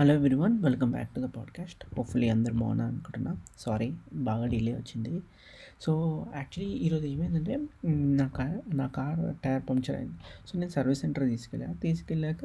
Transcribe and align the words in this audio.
Hello 0.00 0.14
everyone 0.14 0.62
welcome 0.64 0.90
back 0.90 1.08
to 1.08 1.20
the 1.20 1.24
podcast. 1.24 1.84
Hopefully 1.96 2.28
అందరు 2.28 2.52
బాగున్నా 2.52 2.84
అనుకుంటున్నా. 2.84 3.36
సారీ 3.58 3.92
బాగా 4.12 4.46
డిలే 4.46 4.72
వచ్చింది. 4.72 5.22
సో 5.80 5.92
యాక్చువల్లీ 6.36 6.76
ఈరోజు 6.76 7.06
ఏమైందంటే 7.06 7.58
నా 7.90 8.28
కార్ 8.28 8.76
నా 8.76 8.86
కార్ 8.86 9.44
టైర్ 9.44 9.62
పంక్చర్ 9.70 9.96
అయింది. 9.96 10.14
సో 10.48 10.58
నేను 10.58 10.70
సర్వీస్ 10.70 11.00
సెంటర్ 11.00 11.28
తీసుకెళ్ళా. 11.28 11.72
తీసుకెళ్ళాక 11.72 12.44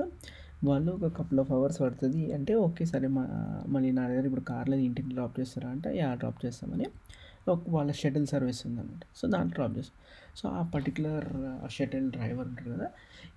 వాళ్ళు 0.64 0.92
ఒక 0.92 1.18
కపుల్ 1.18 1.40
ఆఫ్ 1.40 1.52
అవర్స్ 1.52 1.82
పడుతుంది. 1.82 2.34
అంటే 2.34 2.56
ఓకే 2.56 2.86
సరే 2.86 3.08
మా 3.08 3.28
మళ్ళీ 3.68 3.92
నా 3.92 4.08
దగ్గర 4.08 4.26
ఇప్పుడు 4.26 4.42
కార్లో 4.42 4.78
ఇంటికి 4.78 5.10
డ్రాప్ 5.10 5.40
చేస్తారా 5.40 5.70
అంటే 5.70 5.98
యా 5.98 6.14
డ్రాప్ 6.14 6.46
చేస్తామని 6.46 6.86
ఒక 7.48 7.70
వాళ్ళ 7.70 7.92
షటిల్ 7.92 8.28
సర్వీస్ 8.28 8.68
ఉందన్నమాట. 8.68 9.02
సో 9.16 9.28
దాంట్లో 9.28 9.54
డ్రాప్ 9.54 9.78
చేస్తాం. 9.78 10.02
సో 10.36 10.50
ఆ 10.50 10.64
పర్టికులర్ 10.64 11.26
షటిల్ 11.72 12.12
డ్రైవర్ 12.12 12.48
ఉంటారు 12.48 12.72
కదా 12.72 12.88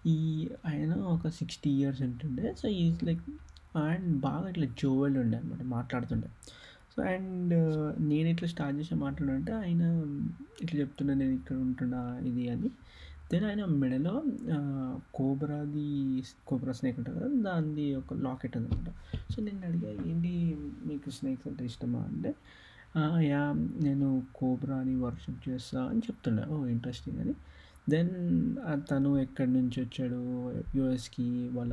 ఈ 0.06 0.48
ఆయన 0.66 0.92
ఒక 0.94 1.28
సిక్స్టీ 1.28 1.70
ఇయర్స్ 1.70 2.02
ఉంటుండే. 2.02 2.54
సో 2.58 2.68
ఈజ్ 2.68 3.04
లైక్ 3.04 3.22
అండ్ 3.76 4.08
బాగా 4.26 4.46
ఇట్లా 4.52 4.66
జోవెల్ 4.82 5.16
ఉండే 5.18 5.36
అనమాట 5.38 5.62
మాట్లాడుతుండే. 5.76 6.28
సో 6.94 7.02
అండ్ 7.12 7.54
నేను 8.10 8.28
ఇట్లా 8.28 8.48
స్టార్ట్ 8.48 8.76
చేసి 8.78 8.94
మాట్లాడంటే 8.94 9.52
ఆయన 9.52 9.82
ఇట్లా 10.62 10.76
చెప్తున్నా 10.80 11.14
నేను 11.14 11.34
ఇక్కడ 11.38 11.56
ఉంటున్నా 11.66 12.00
ఇది 12.30 12.44
అని. 12.54 12.70
దెన్ 13.32 13.44
ఆయన 13.44 13.64
మెడలో 13.82 14.14
కోబ్రాది 15.14 15.86
కోబ్రా 16.46 16.72
స్నేక్ 16.78 16.98
ఉంటుంది 16.98 17.18
కదా 17.20 17.28
దానిది 17.46 17.86
ఒక 18.00 18.14
లాకెట్ 18.26 18.56
అనమాట 18.56 18.88
సో 19.32 19.38
నేను 19.42 19.62
అడిగా 19.68 19.90
ఏంటి 20.10 20.32
మీకు 20.86 21.10
స్నేక్స్ 21.10 21.46
అంటే 21.48 21.64
ఇష్టమా? 21.70 22.00
అంటే 22.12 22.32
యా 23.28 23.42
నేను 23.82 24.08
కోబ్రాని 24.36 24.94
వర్షిప్ 25.04 25.48
చేస్తా 25.48 25.82
అని 25.90 26.02
చెప్తుండే. 26.08 26.44
ఓ 26.54 26.66
ఇంట్రెస్టింగ్ 26.66 27.20
అని. 27.20 27.34
దెన్ 27.90 28.10
తను 28.90 29.10
ఎక్కడి 29.18 29.52
నుంచి 29.52 29.78
వచ్చాడు? 29.84 30.20
యుఎస్కి 30.78 31.28
వాళ్ళ 31.52 31.72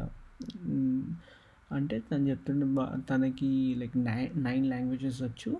అంటే 1.71 1.95
తను 1.99 2.29
చెప్తుండే 2.29 2.65
తనకి 3.09 3.49
లైక్ 3.77 3.97
నైన్ 3.97 4.31
నైన్ 4.43 4.65
లాంగ్వేజెస్ 4.69 5.19
వచ్చు. 5.23 5.51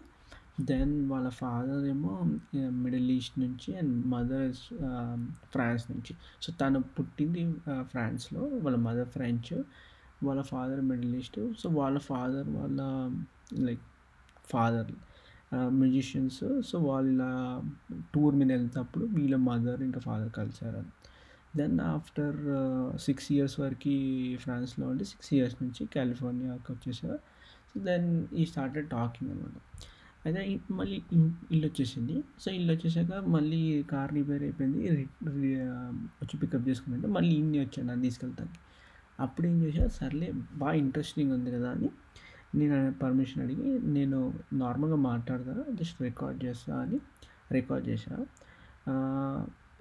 దెన్ 0.61 0.93
వాళ్ళ 1.09 1.29
ఫాదర్ 1.29 1.83
ఏమో 1.85 2.13
మిడిల్ 2.83 3.11
ఈస్ట్ 3.11 3.39
నుంచి 3.39 3.69
అండ్ 3.77 3.93
మదర్ 4.05 4.49
ఫ్రాన్స్ 5.53 5.91
నుంచి. 5.91 6.13
సో 6.41 6.53
తను 6.61 6.79
పుట్టింది 6.97 7.43
ఫ్రాన్స్లో 7.81 8.41
వాళ్ళ 8.63 8.77
మదర్ 8.77 9.09
ఫ్రెంచ్ 9.09 9.53
వాళ్ళ 10.23 10.41
ఫాదర్ 10.41 10.81
మిడిల్ 10.81 11.15
ఈస్ట్ 11.15 11.39
సో 11.59 11.69
వాళ్ళ 11.69 11.97
ఫాదర్ 11.97 12.49
వాళ్ళ 12.49 12.79
లైక్ 13.67 13.85
ఫాదర్ 14.49 14.91
మ్యూజిషియన్స్ 15.55 16.43
సో 16.61 16.79
వాళ్ళ 16.79 17.19
టూర్ 18.15 18.35
మీద 18.35 18.51
వెళ్తేప్పుడు 18.51 19.05
వీళ్ళ 19.05 19.35
మదర్ 19.35 19.81
ఇంకా 19.83 19.99
ఫాదర్ 19.99 20.31
కలిసారు 20.31 20.81
దెన్ 21.57 21.79
ఆఫ్టర్ 21.79 22.37
సిక్స్ 23.01 23.31
ఇయర్స్ 23.31 23.59
వరకు 23.59 24.37
ఫ్రాన్స్లో 24.37 24.87
ఉండి 24.87 25.05
సిక్స్ 25.05 25.33
ఇయర్స్ 25.33 25.63
నుంచి 25.63 25.87
కాలిఫోర్నియాకి 25.95 26.71
వచ్చేసారు 26.71 27.19
so 27.75 27.83
then 27.83 28.27
he 28.35 28.45
started 28.45 28.89
talking 28.89 29.31
అనమాట. 29.31 29.85
అయితే 30.25 30.59
మళ్ళీ 30.71 31.01
ఇల్లు 31.51 31.67
వచ్చేసింది. 31.67 32.23
సో 32.39 32.51
ఇల్లు 32.51 32.73
వచ్చేసాక 32.73 33.13
మళ్ళీ 33.13 33.83
కార్ 33.83 34.13
రిపేర్ 34.13 34.43
అయిపోయింది. 34.43 34.87
రి- 34.87 35.29
రి- 35.29 35.63
వచ్చి 35.93 36.37
పికప్ 36.37 36.69
చేసుకుంటే 36.69 37.07
మళ్ళీ 37.07 37.35
ఇన్ని 37.35 37.59
వచ్చాను 37.59 37.89
నన్ను 37.89 38.03
తీసుకెళ్తాను 38.03 38.49
అప్పుడు 39.19 39.47
ఏం 39.47 39.63
చేసా 39.63 39.87
సర్లే 39.87 40.33
బాగా 40.55 40.73
ఇంట్రెస్టింగ్ 40.73 41.31
ఉంది 41.31 41.51
కదా 41.51 41.69
అని 41.69 41.89
నేను 42.55 42.93
పర్మిషన్ 42.93 43.43
అడిగి 43.43 43.79
నేను 43.83 44.33
నార్మల్గా 44.53 44.95
మాట్లాడతాను? 44.95 45.65
జస్ట్ 45.71 46.01
రికార్డ్ 46.01 46.43
చేస్తా 46.43 46.81
అని 46.81 46.99
రికార్డ్ 47.51 47.87
చేశాను 47.87 48.25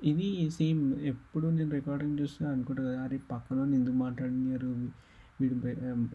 ఇది 0.04 0.50
సేమ్ 0.50 0.94
ఎప్పుడు 1.02 1.46
నేను 1.46 1.70
రికార్డింగ్ 1.70 2.18
చూస్తే 2.18 2.44
అనుకుంటా 2.44 2.82
కదా 2.82 3.02
అరే 3.02 3.20
పక్కన 3.30 3.74
ఎందుకు 3.74 3.96
మాట్లాడినారు? 3.96 4.88
వీడు 5.40 5.54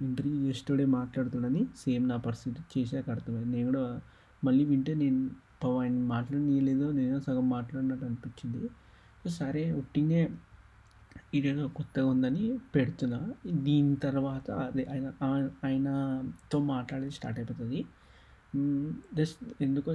ఇంటర్వ్యూ 0.03 0.39
చేసేటోడే 0.47 0.85
మాట్లాడుతాడని 0.85 1.65
సేమ్ 1.77 2.09
నా 2.09 2.17
పరిస్థితి 2.17 2.79
చేసాక 2.79 3.09
అర్థమైంది. 3.09 3.57
నేను 3.57 3.65
కూడా 3.65 4.01
మళ్ళీ 4.43 4.65
వింటే 4.65 4.93
నేను 4.93 5.29
పాపం 5.63 5.77
ఆయన 5.77 5.93
మాట్లాడనీయలేదో 5.93 6.91
నేను 6.91 7.19
సగం 7.19 7.49
మాట్లాడినట్టు 7.49 8.05
అనిపించింది. 8.05 8.69
సో 9.23 9.29
సరే 9.29 9.71
ఉట్టినే 9.71 10.29
ఇదేదో 11.33 11.67
కొత్తగా 11.67 12.05
ఉందని 12.05 12.59
పెడుతున్నా. 12.75 13.19
దీని 13.49 13.95
తర్వాత 13.95 14.51
అదే 14.51 14.83
ఆయన 14.83 15.13
ఆయనతో 15.63 16.59
మాట్లాడేది 16.59 17.11
స్టార్ట్ 17.11 17.39
అయిపోతుంది. 17.39 17.85
జస్ట్ 19.18 19.40
ఎందుకో 19.64 19.92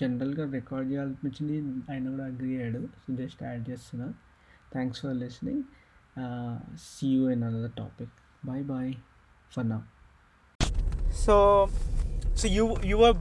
జనరల్గా 0.00 0.44
రికార్డ్ 0.58 0.88
చేయాలనిపించింది 0.92 1.56
ఆయన 1.90 2.04
కూడా 2.14 2.26
అగ్రి 2.30 2.50
అయ్యాడు 2.56 2.80
సో 3.02 3.16
జస్ట్ 3.22 3.40
యాడ్ 3.48 3.64
చేస్తున్నా 3.70 4.06
thanks 4.74 5.00
for 5.04 5.16
listening 5.24 5.62
see 6.88 7.08
you 7.16 7.24
in 7.34 7.44
another 7.48 7.74
topic 7.82 8.14
bye 8.50 8.64
bye 8.74 8.92
for 9.56 9.68
నా 9.74 9.80
So, 11.22 11.34
so 12.34 12.46
you 12.48 12.64
you 12.82 12.96
were 12.98 13.14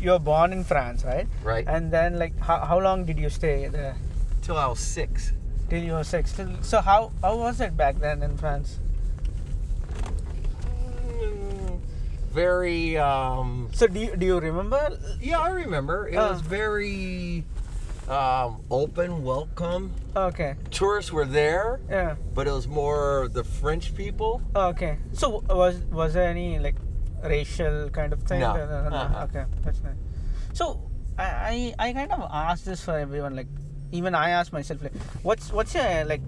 you 0.00 0.10
were 0.10 0.18
born 0.18 0.52
in 0.52 0.62
France, 0.64 1.04
right? 1.04 1.28
Right. 1.44 1.66
And 1.66 1.90
then 1.90 2.18
like 2.18 2.38
how, 2.38 2.58
how 2.70 2.78
long 2.80 3.04
did 3.04 3.18
you 3.18 3.30
stay 3.30 3.68
there? 3.68 3.94
Till 4.42 4.58
I 4.58 4.66
was 4.66 4.80
six. 4.80 5.32
Till 5.70 5.82
you 5.82 5.92
were 5.92 6.04
six. 6.04 6.32
Till, 6.32 6.50
so 6.62 6.80
how 6.80 6.98
how 7.22 7.36
was 7.36 7.60
it 7.60 7.76
back 7.76 7.96
then 7.98 8.22
in 8.22 8.36
France? 8.36 8.78
Very, 12.31 12.97
um, 12.97 13.69
So 13.73 13.87
do 13.87 13.99
you, 13.99 14.15
do 14.15 14.25
you 14.25 14.39
remember? 14.39 14.97
yeah, 15.19 15.39
I 15.39 15.49
remember. 15.49 16.07
It 16.07 16.15
Uh. 16.15 16.31
was 16.31 16.41
very 16.41 17.43
um, 18.07 18.61
open, 18.71 19.23
welcome. 19.23 19.91
Okay. 20.15 20.55
Tourists 20.71 21.11
were 21.11 21.25
there, 21.25 21.79
Yeah. 21.89 22.15
but 22.33 22.47
it 22.47 22.51
was 22.51 22.67
more 22.67 23.27
the 23.31 23.43
French 23.43 23.93
people. 23.95 24.41
Okay. 24.55 24.97
So 25.13 25.43
was 25.49 25.75
was 25.91 26.13
there 26.13 26.27
any 26.29 26.59
like 26.59 26.75
racial 27.23 27.89
kind 27.91 28.11
of 28.13 28.23
thing? 28.23 28.39
No. 28.41 28.51
Uh, 28.51 28.89
Uh-uh. 28.91 29.23
Okay, 29.29 29.45
that's 29.63 29.79
nice. 29.83 29.95
So 30.53 30.79
I, 31.17 31.73
I 31.79 31.87
I 31.89 31.93
kind 31.93 32.11
of 32.11 32.27
asked 32.31 32.65
this 32.65 32.81
for 32.83 32.97
everyone. 32.97 33.35
Like 33.35 33.47
even 33.91 34.15
I 34.15 34.31
asked 34.31 34.51
myself 34.51 34.81
like, 34.83 34.95
what's 35.23 35.51
what's 35.51 35.75
your 35.75 36.03
like 36.05 36.21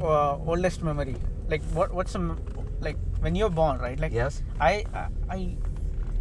uh, 0.00 0.38
oldest 0.42 0.82
memory? 0.82 1.14
Like 1.50 1.62
what 1.74 1.92
what's 1.94 2.10
some 2.10 2.38
like 2.56 2.61
when 3.22 3.34
you're 3.34 3.50
born, 3.50 3.78
right? 3.78 3.98
Like 3.98 4.12
Yes. 4.12 4.42
I 4.60 4.84
I. 4.94 5.08
I 5.34 5.56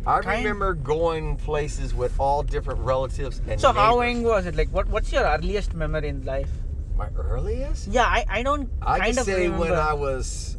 I 0.04 0.18
remember 0.40 0.74
going 0.74 1.36
places 1.38 1.94
with 1.94 2.20
all 2.20 2.42
different 2.42 2.80
relatives 2.80 3.40
and 3.48 3.62
so 3.62 3.72
how 3.72 4.02
young 4.02 4.24
was 4.24 4.48
it? 4.48 4.56
Like 4.56 4.70
what 4.70 4.88
what's 4.90 5.12
your 5.14 5.24
earliest 5.24 5.76
memory 5.76 6.08
in 6.10 6.24
life? 6.26 6.50
My 6.98 7.08
earliest? 7.16 7.88
Yeah, 7.88 8.06
I, 8.06 8.26
I 8.28 8.42
don't 8.44 8.70
I 8.82 8.98
kind 8.98 9.12
can 9.14 9.20
of 9.20 9.26
say 9.26 9.44
remember. 9.44 9.60
when 9.66 9.74
I 9.74 9.94
was 9.94 10.58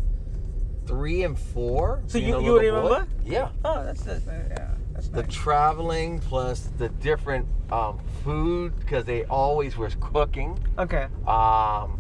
three 0.87 1.25
and 1.25 1.37
four. 1.39 2.03
So 2.07 2.19
you- 2.19 2.27
you 2.27 2.53
little 2.55 2.59
boy. 2.59 2.67
remember? 2.67 3.07
Yeah. 3.25 3.49
oh, 3.65 3.83
that's 3.85 4.03
that's 4.03 4.27
uh, 4.29 4.45
yeah, 4.51 4.69
that's 4.95 5.09
the 5.09 5.23
nice. 5.23 5.35
traveling 5.35 6.21
plus 6.21 6.71
the 6.79 6.89
different 6.89 7.47
um, 7.73 7.99
food 8.23 8.79
because 8.79 9.05
they 9.05 9.25
always 9.25 9.77
was 9.77 9.97
cooking. 10.01 10.59
okay. 10.79 11.07
Um, 11.27 11.99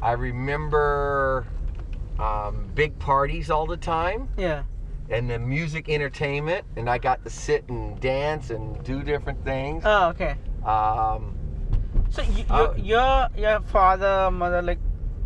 I 0.00 0.12
remember 0.18 1.46
um, 2.18 2.68
big 2.74 2.98
parties 2.98 3.50
all 3.50 3.66
the 3.66 3.76
time 3.76 4.28
Yeah. 4.36 4.62
and 5.10 5.28
the 5.30 5.38
music 5.38 5.88
entertainment, 5.88 6.64
and 6.76 6.88
I 6.88 6.98
got 6.98 7.22
to 7.24 7.30
sit 7.30 7.68
and 7.68 8.00
dance 8.00 8.50
and 8.50 8.82
do 8.84 9.02
different 9.02 9.44
things. 9.44 9.82
Oh, 9.86 10.08
okay. 10.08 10.36
Um, 10.64 11.36
So 12.10 12.22
you, 12.22 12.44
Uh, 12.50 12.72
your 12.76 13.28
your 13.36 13.60
father, 13.60 14.30
mother, 14.30 14.60
like 14.62 14.78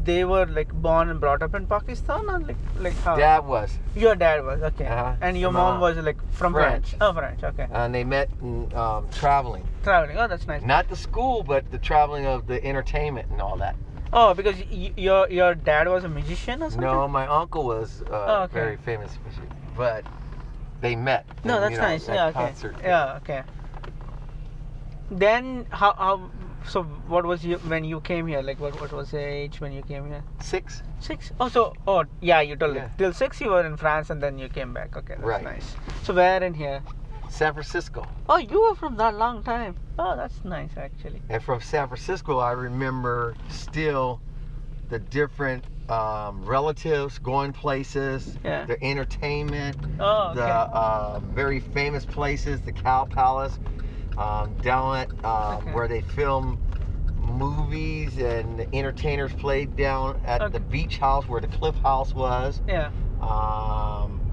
they 0.04 0.24
were 0.24 0.46
like 0.46 0.72
born 0.72 1.08
and 1.10 1.18
brought 1.20 1.42
up 1.42 1.54
in 1.56 1.66
Pakistan, 1.66 2.28
or 2.30 2.38
like 2.38 2.56
like 2.78 2.96
how? 3.04 3.16
Dad 3.16 3.44
was, 3.44 3.78
Your 3.96 4.14
dad 4.14 4.44
was 4.44 4.62
okay, 4.62 4.86
Uh-huh. 4.86 5.14
and 5.20 5.36
your 5.36 5.50
mom 5.50 5.76
uh, 5.78 5.80
was 5.80 5.96
like 5.96 6.16
from 6.30 6.52
French. 6.52 6.90
France. 6.94 7.02
Oh, 7.02 7.12
French. 7.12 7.42
Okay. 7.42 7.66
and 7.72 7.92
they 7.94 8.04
met 8.04 8.28
in, 8.40 8.72
um, 8.74 9.08
traveling. 9.10 9.64
Traveling. 9.82 10.16
Oh, 10.16 10.28
that's 10.28 10.46
nice. 10.46 10.62
Not 10.62 10.88
the 10.88 10.96
school, 10.96 11.42
but 11.42 11.68
the 11.72 11.78
traveling 11.78 12.24
of 12.26 12.46
the 12.46 12.64
entertainment 12.64 13.30
and 13.32 13.40
all 13.42 13.56
that. 13.56 13.74
Oh, 14.12 14.34
because 14.34 14.56
y- 14.70 14.92
your 14.96 15.28
your 15.30 15.54
dad 15.54 15.88
was 15.88 16.04
a 16.04 16.08
musician 16.08 16.62
or 16.62 16.70
something. 16.70 16.80
No, 16.80 17.08
my 17.08 17.26
uncle 17.26 17.64
was 17.64 18.02
uh, 18.02 18.24
Oh, 18.28 18.42
okay. 18.44 18.54
very 18.54 18.76
famous, 18.76 19.18
musician. 19.24 19.50
but 19.76 20.04
they 20.80 20.94
met. 20.96 21.26
No, 21.44 21.54
and, 21.54 21.62
that's 21.64 21.72
you 21.72 21.78
know, 21.78 21.84
nice. 21.84 22.08
Yeah. 22.08 22.26
Okay. 22.26 22.32
concert. 22.32 22.76
Yeah. 22.82 23.16
Okay. 23.18 23.42
Then 25.10 25.66
how 25.70 25.94
how 25.98 26.30
so 26.66 26.82
what 27.06 27.24
was 27.24 27.44
you 27.44 27.58
when 27.58 27.84
you 27.84 28.00
came 28.00 28.26
here? 28.26 28.42
Like 28.42 28.58
what 28.58 28.80
what 28.80 28.92
was 28.92 29.12
your 29.12 29.22
age 29.22 29.60
when 29.60 29.72
you 29.72 29.82
came 29.82 30.08
here? 30.08 30.22
Six. 30.40 30.82
Six. 30.98 31.32
Oh, 31.38 31.48
so 31.48 31.74
oh 31.86 32.04
yeah, 32.20 32.40
you 32.40 32.56
told 32.56 32.74
Yeah. 32.76 32.88
Till 32.98 33.12
six 33.12 33.40
you 33.40 33.50
were 33.50 33.64
in 33.64 33.76
France 33.76 34.10
and 34.10 34.22
then 34.22 34.38
you 34.38 34.48
came 34.48 34.72
back. 34.74 34.96
Okay, 34.96 35.14
that's 35.14 35.26
Right. 35.26 35.44
nice. 35.44 35.76
So 36.02 36.14
where 36.14 36.42
in 36.42 36.54
here? 36.54 36.82
San 37.28 37.52
Francisco. 37.52 38.08
Oh, 38.28 38.38
you 38.38 38.62
were 38.62 38.74
from 38.74 38.96
that 38.96 39.14
long 39.14 39.42
time. 39.42 39.76
Oh, 39.98 40.16
that's 40.16 40.44
nice 40.44 40.76
actually. 40.76 41.22
And 41.28 41.42
from 41.42 41.60
San 41.60 41.88
Francisco, 41.88 42.38
I 42.38 42.52
remember 42.52 43.36
still 43.48 44.22
the 44.88 44.98
different 44.98 45.64
um, 45.88 46.44
relatives 46.44 47.18
going 47.18 47.52
places, 47.52 48.38
Yeah. 48.44 48.66
the 48.66 48.82
entertainment, 48.84 49.78
Oh, 49.98 50.30
okay. 50.32 50.36
the 50.36 50.44
uh, 50.48 51.20
very 51.34 51.60
famous 51.60 52.06
places, 52.06 52.62
the 52.62 52.72
Cow 52.72 53.06
Palace, 53.06 53.58
um, 54.16 54.56
down 54.60 54.96
at 54.98 55.10
um, 55.24 55.58
Okay. 55.58 55.72
where 55.72 55.88
they 55.88 56.02
film 56.02 56.60
movies 57.16 58.18
and 58.18 58.60
the 58.60 58.74
entertainers 58.74 59.32
played 59.34 59.74
down 59.76 60.16
at 60.24 60.42
Okay. 60.42 60.52
the 60.52 60.60
beach 60.60 60.98
house 60.98 61.28
where 61.28 61.40
the 61.40 61.48
Cliff 61.48 61.76
House 61.76 62.14
was. 62.14 62.60
yeah. 62.66 62.92
Um, 63.20 64.25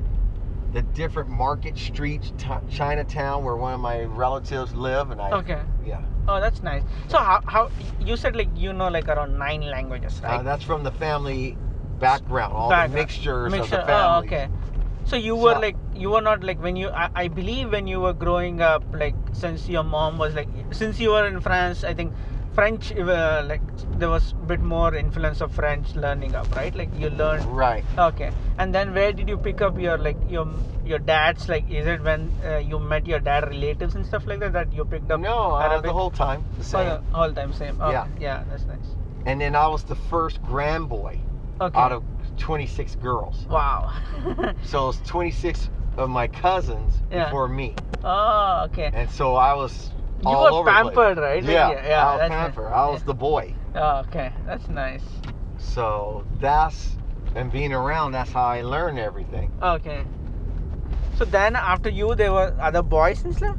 the 0.73 0.81
different 0.81 1.29
market 1.29 1.77
streets, 1.77 2.33
Chinatown, 2.69 3.43
where 3.43 3.55
one 3.55 3.73
of 3.73 3.79
my 3.79 4.03
relatives 4.03 4.73
live, 4.73 5.11
and 5.11 5.21
I. 5.21 5.31
Okay. 5.31 5.61
Yeah. 5.85 6.01
Oh, 6.27 6.41
that's 6.41 6.63
nice. 6.63 6.83
So 7.07 7.17
how 7.19 7.41
how 7.45 7.69
you 7.99 8.17
said 8.17 8.35
like 8.35 8.49
you 8.55 8.73
know 8.73 8.87
like 8.89 9.07
around 9.07 9.37
nine 9.37 9.61
languages, 9.61 10.19
right? 10.23 10.39
Uh, 10.39 10.43
that's 10.43 10.63
from 10.63 10.83
the 10.83 10.91
family 10.91 11.57
background, 11.99 12.53
all 12.53 12.69
Background. 12.69 12.93
the 12.93 12.97
mixtures 12.97 13.51
Mixture. 13.51 13.75
of 13.75 13.85
the 13.87 13.93
Oh, 13.93 13.97
family. 13.97 14.27
okay. 14.27 14.47
So 15.05 15.15
you 15.15 15.35
were 15.35 15.53
So- 15.53 15.59
like 15.59 15.75
you 15.93 16.09
were 16.09 16.21
not 16.21 16.43
like 16.43 16.59
when 16.61 16.75
you 16.75 16.89
I, 16.89 17.09
I 17.13 17.27
believe 17.27 17.71
when 17.71 17.87
you 17.87 17.99
were 18.01 18.13
growing 18.13 18.61
up 18.61 18.83
like 18.93 19.15
since 19.33 19.69
your 19.69 19.83
mom 19.83 20.17
was 20.17 20.33
like 20.33 20.47
since 20.71 20.99
you 20.99 21.11
were 21.11 21.27
in 21.27 21.39
France 21.41 21.83
I 21.83 21.93
think 21.93 22.13
French 22.53 22.91
uh, 22.91 23.43
like 23.47 23.61
there 23.99 24.09
was 24.09 24.33
a 24.33 24.45
bit 24.45 24.61
more 24.61 24.93
influence 24.93 25.41
of 25.41 25.51
French 25.51 25.95
learning 25.95 26.35
up 26.35 26.55
right 26.55 26.75
like 26.75 26.89
you 26.99 27.09
learned 27.09 27.45
Right. 27.45 27.83
okay 27.97 28.31
and 28.59 28.73
then 28.73 28.93
where 28.93 29.11
did 29.11 29.27
you 29.27 29.37
pick 29.37 29.61
up 29.61 29.79
your 29.79 29.97
like 29.97 30.17
your 30.29 30.47
your 30.85 30.99
dad's 30.99 31.49
like 31.49 31.69
is 31.71 31.87
it 31.87 32.01
when 32.03 32.31
uh, 32.45 32.57
you 32.57 32.77
met 32.79 33.07
your 33.07 33.19
dad 33.19 33.47
relatives 33.49 33.95
and 33.95 34.05
stuff 34.05 34.27
like 34.27 34.39
that 34.41 34.53
that 34.53 34.71
you 34.73 34.85
picked 34.85 35.09
up 35.09 35.19
No, 35.19 35.53
uh, 35.55 35.81
the 35.81 35.91
whole 35.91 36.11
time 36.11 36.43
the 36.57 36.59
Oh, 36.59 36.63
same. 36.63 36.87
the 36.87 37.17
whole 37.17 37.33
time 37.33 37.53
same 37.53 37.81
okay. 37.81 37.91
Yeah. 37.91 38.07
yeah 38.19 38.43
that's 38.49 38.65
nice 38.65 38.95
And 39.25 39.41
then 39.41 39.55
I 39.55 39.67
was 39.67 39.83
the 39.83 39.95
first 39.95 40.41
grand 40.43 40.89
boy 40.89 41.19
okay 41.61 41.79
out 41.79 41.91
of 41.91 42.03
26 42.37 42.95
girls. 42.95 43.47
wow 43.49 43.91
So 44.63 44.89
it's 44.89 44.99
26 45.07 45.69
of 45.97 46.09
my 46.09 46.27
cousins 46.27 47.01
Yeah. 47.11 47.25
before 47.25 47.47
me. 47.47 47.75
oh 48.03 48.63
okay 48.65 48.91
And 48.93 49.09
so 49.09 49.35
I 49.35 49.53
was 49.53 49.91
You 50.23 50.37
were 50.37 50.49
over 50.51 50.69
the 50.71 50.75
place. 50.81 50.95
pampered, 50.95 51.17
right? 51.17 51.43
Yeah, 51.43 51.71
yeah, 51.71 51.87
yeah, 51.87 52.07
I 52.07 52.11
was 52.13 52.19
that's 52.19 52.29
nice. 52.29 52.55
pampered. 52.55 52.73
I 52.73 52.87
was 52.87 53.03
the 53.03 53.13
boy. 53.13 53.53
Oh, 53.75 53.97
okay, 53.99 54.31
that's 54.45 54.69
nice. 54.69 55.03
So 55.57 56.25
that's 56.39 56.97
and 57.35 57.51
being 57.51 57.73
around. 57.73 58.11
That's 58.13 58.31
how 58.31 58.43
I 58.45 58.61
learned 58.61 58.99
everything. 58.99 59.51
Okay. 59.61 60.03
So 61.17 61.25
then 61.25 61.55
after 61.55 61.89
you, 61.89 62.15
there 62.15 62.31
were 62.31 62.55
other 62.59 62.81
boys 62.81 63.23
and 63.25 63.35
stuff. 63.35 63.57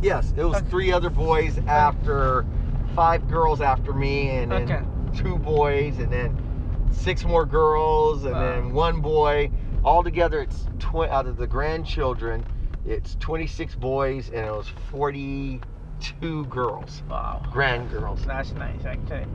Yes, 0.00 0.32
it 0.36 0.44
was 0.44 0.56
Okay. 0.58 0.66
three 0.68 0.92
other 0.92 1.10
boys 1.10 1.58
after 1.66 2.46
five 2.94 3.28
girls 3.28 3.60
after 3.60 3.92
me, 3.92 4.30
and 4.30 4.50
then 4.52 4.62
Okay. 4.70 4.82
two 5.16 5.38
boys, 5.38 5.98
and 5.98 6.12
then 6.12 6.36
six 6.90 7.24
more 7.24 7.44
girls, 7.44 8.24
and 8.24 8.34
Wow. 8.34 8.40
then 8.40 8.72
one 8.72 9.00
boy. 9.00 9.50
Altogether, 9.84 10.40
it's 10.42 10.68
tw- 10.78 11.08
out 11.10 11.26
of 11.26 11.36
the 11.36 11.46
grandchildren, 11.46 12.44
it's 12.84 13.14
26 13.16 13.74
boys, 13.76 14.28
and 14.28 14.44
it 14.46 14.52
was 14.52 14.68
42 16.02 16.46
girls, 16.46 17.02
Wow. 17.10 17.42
grand 17.52 17.90
girls. 17.90 18.24
That's 18.24 18.52
nice, 18.52 18.84
actually. 18.84 19.26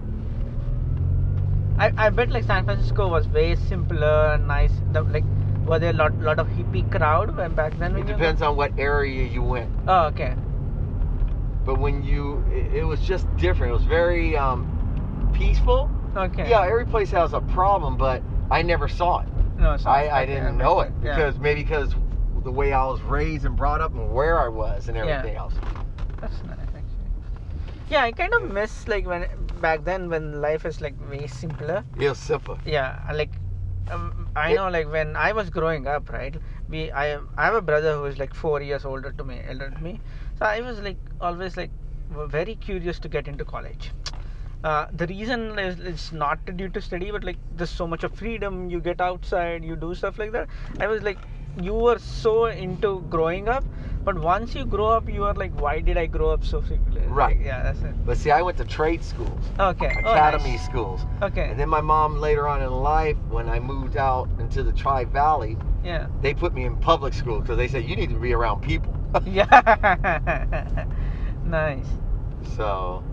I, 1.77 1.91
I 1.97 2.09
bet 2.09 2.29
like 2.29 2.43
San 2.43 2.65
Francisco 2.65 3.09
was 3.09 3.27
way 3.27 3.55
simpler 3.55 4.33
and 4.33 4.47
nice. 4.47 4.71
The, 4.91 5.01
like, 5.01 5.23
were 5.65 5.79
there 5.79 5.89
a 5.89 5.93
lot 5.93 6.17
lot 6.19 6.39
of 6.39 6.47
hippie 6.47 6.89
crowd 6.91 7.35
when 7.35 7.55
back 7.55 7.77
then? 7.79 7.95
It 7.95 8.05
depends 8.05 8.41
on 8.41 8.55
what 8.55 8.77
area 8.77 9.25
you 9.25 9.41
went. 9.41 9.69
Oh, 9.87 10.05
okay. 10.07 10.35
But 11.65 11.79
when 11.79 12.03
you, 12.03 12.43
it, 12.51 12.75
it 12.75 12.83
was 12.83 12.99
just 13.01 13.25
different. 13.37 13.71
It 13.71 13.75
was 13.75 13.85
very 13.85 14.37
um, 14.37 15.31
peaceful. 15.33 15.89
Okay. 16.15 16.49
Yeah, 16.49 16.61
every 16.65 16.85
place 16.85 17.09
has 17.11 17.33
a 17.33 17.41
problem, 17.41 17.97
but 17.97 18.21
I 18.51 18.61
never 18.61 18.87
saw 18.87 19.21
it. 19.21 19.27
No, 19.57 19.77
sorry. 19.77 20.09
I, 20.09 20.21
I 20.21 20.25
didn't 20.25 20.57
know 20.57 20.81
it 20.81 20.89
sense. 20.89 20.95
Yeah. 21.03 21.15
because 21.15 21.39
maybe 21.39 21.63
because 21.63 21.95
the 22.43 22.51
way 22.51 22.71
I 22.73 22.85
was 22.85 23.01
raised 23.01 23.45
and 23.45 23.55
brought 23.55 23.81
up 23.81 23.93
and 23.95 24.13
where 24.13 24.39
I 24.39 24.49
was 24.49 24.89
and 24.89 24.97
Yeah. 24.97 25.05
everything 25.05 25.37
else. 25.37 25.53
That's 26.23 26.41
nice, 26.49 26.73
actually. 26.81 27.09
Yeah, 27.89 28.03
I 28.03 28.11
kind 28.13 28.33
of 28.39 28.49
miss 28.57 28.87
like 28.87 29.05
when 29.05 29.25
back 29.61 29.83
then 29.83 30.09
when 30.09 30.41
life 30.41 30.65
is 30.65 30.79
like 30.81 30.95
way 31.09 31.27
simpler. 31.27 31.83
Was 31.97 32.17
simple. 32.17 32.57
yeah 32.65 32.99
like 33.13 33.33
um, 33.91 34.29
i 34.35 34.53
know 34.53 34.67
like 34.75 34.89
when 34.91 35.09
i 35.23 35.31
was 35.37 35.49
growing 35.55 35.87
up 35.93 36.09
right 36.15 36.35
we 36.69 36.83
i 36.91 37.05
i 37.37 37.45
have 37.47 37.55
a 37.55 37.61
brother 37.69 37.95
who 37.97 38.05
is 38.11 38.17
like 38.21 38.33
four 38.33 38.61
years 38.67 38.85
older 38.91 39.11
to 39.17 39.25
me 39.31 39.39
elder 39.53 39.69
to 39.69 39.83
me 39.87 39.99
so 40.39 40.45
i 40.45 40.61
was 40.67 40.79
like 40.87 41.01
always 41.29 41.57
like 41.57 41.71
very 42.37 42.55
curious 42.67 42.99
to 43.05 43.09
get 43.09 43.27
into 43.27 43.43
college 43.43 43.91
uh, 44.63 44.85
the 44.93 45.07
reason 45.07 45.59
is 45.59 45.79
it's 45.91 46.11
not 46.13 46.39
due 46.61 46.69
to 46.69 46.81
study 46.81 47.11
but 47.11 47.23
like 47.31 47.37
there's 47.57 47.75
so 47.81 47.85
much 47.85 48.05
of 48.05 48.13
freedom 48.23 48.69
you 48.69 48.79
get 48.79 49.01
outside 49.01 49.63
you 49.71 49.75
do 49.75 49.93
stuff 49.93 50.17
like 50.17 50.31
that 50.31 50.47
i 50.79 50.87
was 50.87 51.03
like 51.03 51.17
you 51.61 51.73
were 51.73 51.99
so 51.99 52.45
into 52.45 53.01
growing 53.09 53.47
up 53.47 53.63
but 54.03 54.17
once 54.19 54.55
you 54.55 54.65
grow 54.65 54.87
up 54.87 55.07
you 55.07 55.23
are 55.23 55.33
like 55.35 55.53
why 55.61 55.79
did 55.79 55.97
i 55.97 56.05
grow 56.05 56.31
up 56.31 56.43
so 56.43 56.61
quickly 56.61 57.01
Right. 57.07 57.37
Like, 57.37 57.45
yeah 57.45 57.63
that's 57.63 57.81
it 57.83 57.93
But 58.05 58.17
see, 58.17 58.31
I 58.31 58.41
went 58.41 58.57
to 58.57 58.65
trade 58.65 59.03
schools, 59.03 59.43
okay 59.59 59.93
Oh, 60.03 60.11
academy 60.11 60.51
nice. 60.51 60.65
schools. 60.65 61.05
okay 61.21 61.47
And 61.49 61.59
then 61.59 61.69
my 61.69 61.81
mom 61.81 62.17
later 62.17 62.47
on 62.47 62.61
in 62.61 62.71
life, 62.71 63.17
when 63.29 63.47
I 63.49 63.59
moved 63.59 63.97
out 63.97 64.29
into 64.39 64.63
the 64.63 64.71
Tri 64.71 65.05
Valley, 65.05 65.57
yeah 65.83 66.07
they 66.21 66.33
put 66.33 66.53
me 66.53 66.65
in 66.65 66.75
public 66.77 67.13
school 67.13 67.39
because 67.41 67.57
they 67.57 67.67
said 67.67 67.83
you 67.83 67.95
need 67.95 68.09
to 68.09 68.19
be 68.19 68.33
around 68.33 68.61
people. 68.61 68.95
yeah 69.25 70.85
nice 71.43 71.87
So, 72.55 73.03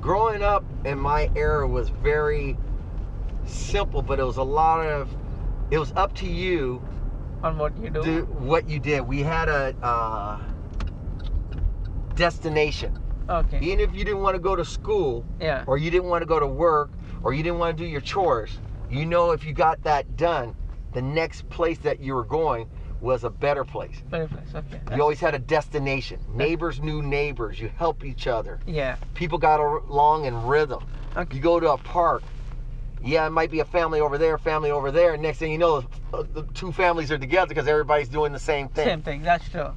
growing 0.00 0.42
up 0.42 0.64
in 0.84 0.98
my 0.98 1.30
era 1.36 1.66
was 1.68 1.88
very 1.90 2.56
simple, 3.46 4.02
but 4.02 4.18
it 4.18 4.24
was 4.24 4.36
a 4.38 4.42
lot 4.42 4.80
of, 4.80 5.14
it 5.70 5.78
was 5.78 5.92
up 5.96 6.12
to 6.14 6.26
you 6.26 6.82
on 7.44 7.58
what 7.58 7.76
you 7.78 7.90
do. 7.90 8.02
do 8.02 8.22
what 8.24 8.68
you 8.68 8.80
did. 8.80 9.02
We 9.02 9.20
had 9.20 9.48
a 9.48 9.74
uh, 9.82 10.40
destination. 12.16 12.98
Okay. 13.28 13.58
Even 13.60 13.80
if 13.80 13.94
you 13.94 14.04
didn't 14.04 14.22
want 14.22 14.34
to 14.34 14.40
go 14.40 14.56
to 14.56 14.64
school, 14.64 15.24
Yeah. 15.40 15.64
or 15.66 15.78
you 15.78 15.90
didn't 15.90 16.08
want 16.08 16.22
to 16.22 16.26
go 16.26 16.40
to 16.40 16.46
work, 16.46 16.90
or 17.22 17.32
you 17.34 17.42
didn't 17.42 17.58
want 17.58 17.76
to 17.76 17.82
do 17.82 17.88
your 17.88 18.00
chores, 18.00 18.58
you 18.90 19.04
know 19.06 19.30
if 19.30 19.44
you 19.44 19.52
got 19.52 19.82
that 19.84 20.16
done, 20.16 20.54
the 20.92 21.02
next 21.02 21.48
place 21.50 21.78
that 21.78 22.00
you 22.00 22.14
were 22.14 22.24
going 22.24 22.68
was 23.00 23.24
a 23.24 23.30
better 23.30 23.64
place. 23.64 24.02
Better 24.08 24.28
place, 24.28 24.54
Okay. 24.54 24.96
You 24.96 25.02
always 25.02 25.20
had 25.20 25.34
a 25.34 25.38
destination. 25.38 26.20
Neighbors 26.32 26.80
knew 26.80 27.02
neighbors. 27.02 27.60
You 27.60 27.70
help 27.76 28.04
each 28.04 28.26
other. 28.26 28.60
Yeah. 28.66 28.96
People 29.12 29.36
got 29.36 29.60
along 29.60 30.24
in 30.24 30.42
rhythm. 30.44 30.86
Okay. 31.14 31.36
You 31.36 31.42
go 31.42 31.60
to 31.60 31.72
a 31.72 31.78
park. 31.78 32.22
Yeah, 33.04 33.26
it 33.26 33.30
might 33.30 33.50
be 33.50 33.60
a 33.60 33.64
family 33.64 34.00
over 34.00 34.16
there, 34.16 34.38
family 34.38 34.70
over 34.70 34.90
there. 34.90 35.16
Next 35.16 35.38
thing 35.38 35.52
you 35.52 35.58
know, 35.58 35.84
the 36.10 36.46
two 36.54 36.72
families 36.72 37.10
are 37.12 37.18
together 37.18 37.48
because 37.48 37.68
everybody's 37.68 38.08
doing 38.08 38.32
the 38.32 38.38
same 38.38 38.68
thing. 38.68 38.86
Same 38.86 39.02
thing. 39.02 39.22
That's 39.22 39.48
true. 39.48 39.72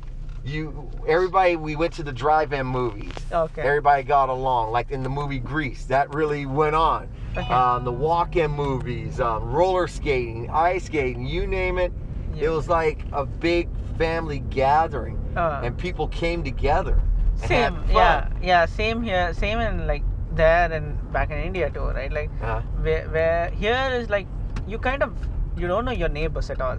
You, 0.46 0.90
everybody. 1.06 1.58
We 1.58 1.76
went 1.76 1.94
to 1.96 2.04
the 2.04 2.14
drive-in 2.14 2.66
movies. 2.66 3.12
Okay. 3.32 3.62
Everybody 3.62 4.04
got 4.04 4.30
along, 4.30 4.72
like 4.72 4.92
in 4.92 5.04
the 5.04 5.10
movie 5.10 5.40
Grease. 5.40 5.86
That 5.86 6.14
really 6.14 6.46
went 6.46 6.76
on. 6.76 7.10
Okay. 7.36 7.54
Um, 7.54 7.84
the 7.84 7.92
walk-in 7.92 8.52
movies, 8.52 9.20
um, 9.20 9.52
roller 9.52 9.88
skating, 9.88 10.50
ice 10.50 10.86
skating, 10.86 11.26
you 11.26 11.48
name 11.48 11.78
it. 11.78 11.92
Yeah. 12.34 12.46
It 12.46 12.50
was 12.50 12.70
like 12.70 13.04
a 13.12 13.26
big 13.26 13.68
family 13.98 14.40
gathering, 14.40 15.20
Uh, 15.36 15.62
and 15.64 15.78
people 15.78 16.08
came 16.08 16.44
together 16.44 17.02
same. 17.46 17.78
Yeah. 17.90 18.30
Yeah. 18.42 18.66
Same 18.66 19.02
here. 19.02 19.34
Same 19.34 19.60
in 19.60 19.86
like 19.88 20.04
there 20.38 20.72
and 20.72 21.12
back 21.12 21.32
in 21.32 21.38
India 21.38 21.70
too, 21.70 21.88
right? 22.00 22.12
Like 22.12 22.30
Uh, 22.42 22.62
where, 22.88 23.06
where 23.10 23.50
here 23.52 23.90
is 24.00 24.10
like 24.10 24.28
you 24.68 24.78
kind 24.80 25.04
of 25.04 25.14
you 25.58 25.68
don't 25.68 25.86
know 25.86 25.92
your 26.04 26.10
neighbors 26.10 26.50
at 26.50 26.62
all 26.62 26.78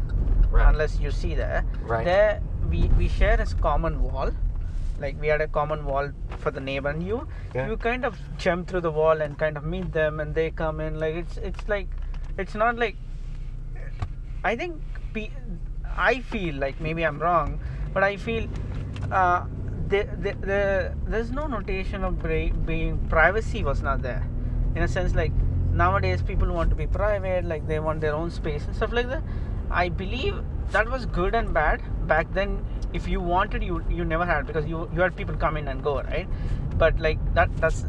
right. 0.51 0.69
unless 0.69 0.99
you 1.01 1.11
see 1.11 1.35
there. 1.35 1.65
Right. 1.83 2.05
There 2.05 2.41
we 2.71 2.83
we 3.03 3.09
share 3.09 3.37
this 3.37 3.55
common 3.55 4.03
wall. 4.03 4.31
Like 5.01 5.21
we 5.21 5.29
had 5.29 5.41
a 5.41 5.49
common 5.49 5.85
wall 5.85 6.11
for 6.45 6.51
the 6.51 6.61
neighbor 6.61 6.91
and 6.91 7.03
you 7.11 7.19
Yeah. 7.55 7.69
you 7.69 7.77
kind 7.77 8.05
of 8.05 8.17
jump 8.47 8.69
through 8.69 8.83
the 8.87 8.91
wall 9.01 9.21
and 9.27 9.39
kind 9.45 9.57
of 9.57 9.65
meet 9.75 9.93
them 9.93 10.21
and 10.21 10.35
they 10.41 10.51
come 10.63 10.81
in 10.87 10.99
like 11.05 11.15
it's 11.25 11.37
it's 11.51 11.69
like 11.75 11.89
it's 12.45 12.55
not 12.55 12.77
like 12.85 12.97
I 14.45 14.57
think 14.57 14.81
I 15.97 16.21
feel 16.21 16.55
like 16.55 16.81
maybe 16.81 17.05
I'm 17.05 17.19
wrong, 17.19 17.61
but 17.93 18.03
I 18.05 18.17
feel 18.17 18.49
uh, 19.11 19.45
the, 19.89 20.07
the, 20.19 20.33
the, 20.47 20.95
there's 21.07 21.31
no 21.31 21.47
notation 21.47 22.05
of 22.05 22.23
being 22.23 22.99
privacy 23.09 23.65
was 23.65 23.83
not 23.83 24.03
there. 24.03 24.29
In 24.75 24.83
a 24.83 24.89
sense, 24.89 25.15
like 25.15 25.33
nowadays 25.73 26.23
people 26.23 26.49
want 26.53 26.71
to 26.71 26.77
be 26.77 26.87
private, 26.87 27.45
like 27.45 27.67
they 27.67 27.79
want 27.81 28.01
their 28.01 28.15
own 28.15 28.31
space 28.31 28.67
and 28.67 28.77
stuff 28.77 28.93
like 28.93 29.09
that. 29.09 29.23
I 29.71 29.89
believe 29.89 30.43
that 30.73 30.89
was 30.89 31.07
good 31.07 31.35
and 31.35 31.53
bad 31.55 31.81
back 32.07 32.33
then. 32.33 32.65
If 32.93 33.09
you 33.09 33.21
wanted, 33.21 33.63
you 33.63 33.85
you 33.91 34.05
never 34.05 34.25
had 34.25 34.47
because 34.47 34.67
you 34.67 34.91
you 34.95 35.01
had 35.01 35.17
people 35.17 35.37
come 35.37 35.57
in 35.57 35.69
and 35.69 35.83
go, 35.83 36.01
right? 36.03 36.29
But 36.77 36.99
like 36.99 37.19
that 37.35 37.55
that's 37.57 37.85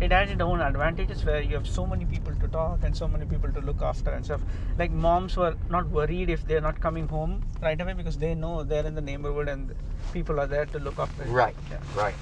it 0.00 0.10
had 0.12 0.30
its 0.30 0.40
own 0.40 0.60
advantages 0.60 1.24
where 1.24 1.42
you 1.42 1.54
have 1.54 1.66
so 1.66 1.86
many 1.86 2.04
people 2.06 2.34
to 2.36 2.48
talk 2.48 2.78
and 2.82 2.96
so 2.96 3.06
many 3.06 3.26
people 3.26 3.52
to 3.52 3.60
look 3.60 3.82
after 3.82 4.10
and 4.10 4.24
stuff. 4.24 4.40
Like 4.78 4.90
moms 4.90 5.36
were 5.36 5.54
not 5.68 5.88
worried 5.90 6.30
if 6.30 6.46
they're 6.46 6.60
not 6.62 6.80
coming 6.80 7.06
home 7.06 7.42
right 7.60 7.78
away 7.80 7.92
because 7.92 8.16
they 8.16 8.34
know 8.34 8.62
they're 8.62 8.86
in 8.86 8.94
the 8.94 9.00
neighborhood 9.02 9.48
and 9.48 9.74
people 10.12 10.40
are 10.40 10.46
there 10.46 10.66
to 10.66 10.78
look 10.78 10.98
after. 10.98 11.24
it. 11.24 11.28
Right. 11.28 11.54
Yeah. 11.70 11.78
Right. 11.94 12.14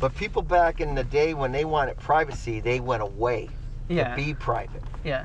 But 0.00 0.14
people 0.14 0.42
back 0.42 0.80
in 0.80 0.94
the 0.94 1.04
day 1.04 1.32
when 1.32 1.52
they 1.52 1.64
wanted 1.64 1.96
privacy, 1.98 2.60
they 2.60 2.80
went 2.80 3.02
away 3.02 3.48
Yeah. 3.88 4.10
to 4.10 4.16
be 4.16 4.34
private. 4.34 4.82
yeah. 5.04 5.24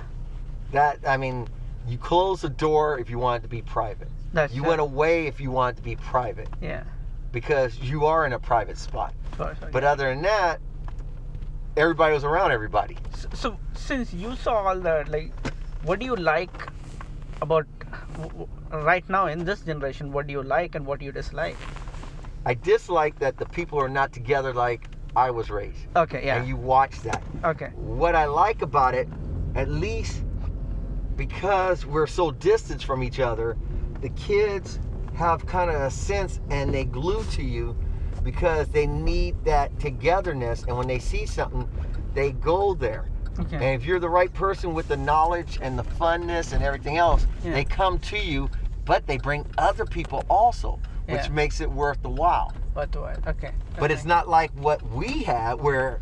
That 0.72 1.00
I 1.08 1.18
mean, 1.18 1.48
you 1.88 1.98
close 1.98 2.42
the 2.42 2.50
door 2.50 3.00
if 3.00 3.10
you 3.10 3.18
wanted 3.20 3.42
to 3.44 3.48
be 3.50 3.62
private. 3.62 4.10
That's 4.34 4.54
You 4.54 4.62
right. 4.64 4.70
went 4.70 4.82
away 4.82 5.28
if 5.28 5.40
you 5.40 5.52
wanted 5.52 5.78
to 5.78 5.82
be 5.84 5.96
private 5.96 6.50
Yeah. 6.62 6.84
because 7.32 7.80
you 7.80 8.06
are 8.06 8.26
in 8.26 8.34
a 8.34 8.40
private 8.40 8.78
spot. 8.78 9.14
Sorry, 9.38 9.56
sorry. 9.60 9.72
But 9.72 9.84
other 9.86 10.10
than 10.10 10.22
that, 10.24 10.60
everybody 11.78 12.14
was 12.14 12.24
around 12.24 12.52
everybody. 12.52 12.98
so, 13.16 13.28
so 13.34 13.60
since 13.74 14.14
you 14.14 14.36
saw 14.36 14.56
all 14.68 14.80
that, 14.80 15.08
like, 15.10 15.32
what 15.84 16.00
do 16.00 16.06
you 16.06 16.16
like 16.16 16.70
about 17.42 17.66
right 18.72 19.08
now 19.10 19.28
in 19.28 19.46
this 19.46 19.62
generation 19.62 20.12
what 20.12 20.26
do 20.28 20.34
you 20.34 20.42
like 20.44 20.74
and 20.76 20.86
what 20.86 21.00
do 21.00 21.06
you 21.06 21.12
dislike 21.12 21.56
I 22.46 22.56
dislike 22.56 23.20
that 23.20 23.38
the 23.38 23.46
people 23.46 23.80
are 23.80 23.88
not 23.90 24.12
together 24.12 24.54
like 24.54 24.90
I 25.16 25.30
was 25.32 25.50
raised. 25.50 25.86
okay 25.96 26.26
yeah 26.26 26.38
And 26.40 26.48
you 26.48 26.58
watch 26.58 27.02
that. 27.04 27.22
okay 27.44 27.68
What 27.76 28.16
I 28.16 28.26
like 28.26 28.62
about 28.64 28.96
it, 28.96 29.08
at 29.56 29.70
least 29.70 30.24
because 31.16 31.86
we're 31.86 32.08
so 32.08 32.32
distant 32.32 32.84
from 32.84 33.04
each 33.04 33.20
other, 33.20 33.56
the 34.02 34.10
kids 34.10 34.80
have 35.14 35.46
kind 35.46 35.70
of 35.70 35.82
a 35.82 35.92
sense 35.92 36.40
and 36.50 36.74
they 36.74 36.86
glue 36.86 37.24
to 37.32 37.44
you 37.44 37.76
because 38.28 38.68
they 38.68 38.86
need 38.86 39.34
that 39.46 39.80
togetherness. 39.80 40.66
And 40.68 40.78
when 40.78 40.86
they 40.86 41.00
see 41.00 41.26
something, 41.26 41.66
they 42.14 42.34
go 42.34 42.74
there. 42.74 43.06
okay 43.40 43.56
And 43.56 43.82
if 43.82 43.86
you're 43.88 44.02
the 44.02 44.10
right 44.10 44.34
person 44.34 44.74
with 44.74 44.90
the 44.90 44.98
knowledge 44.98 45.58
and 45.62 45.80
the 45.80 45.86
funness 45.86 46.52
and 46.52 46.62
everything 46.62 46.98
else, 46.98 47.26
Yeah. 47.42 47.54
they 47.54 47.64
come 47.64 48.00
to 48.00 48.18
you, 48.18 48.50
but 48.84 49.08
they 49.08 49.18
bring 49.18 49.46
other 49.58 49.86
people 49.86 50.26
also, 50.30 50.82
which 51.08 51.28
Yeah. 51.28 51.30
makes 51.42 51.62
it 51.62 51.72
worth 51.72 52.02
the 52.02 52.10
while. 52.10 52.54
what 52.74 52.92
do 52.92 53.06
I 53.06 53.16
okay 53.26 53.54
But 53.80 53.92
it's 53.92 54.04
not 54.06 54.28
like 54.28 54.52
what 54.56 54.84
we 54.84 55.24
had 55.24 55.54
where 55.62 56.02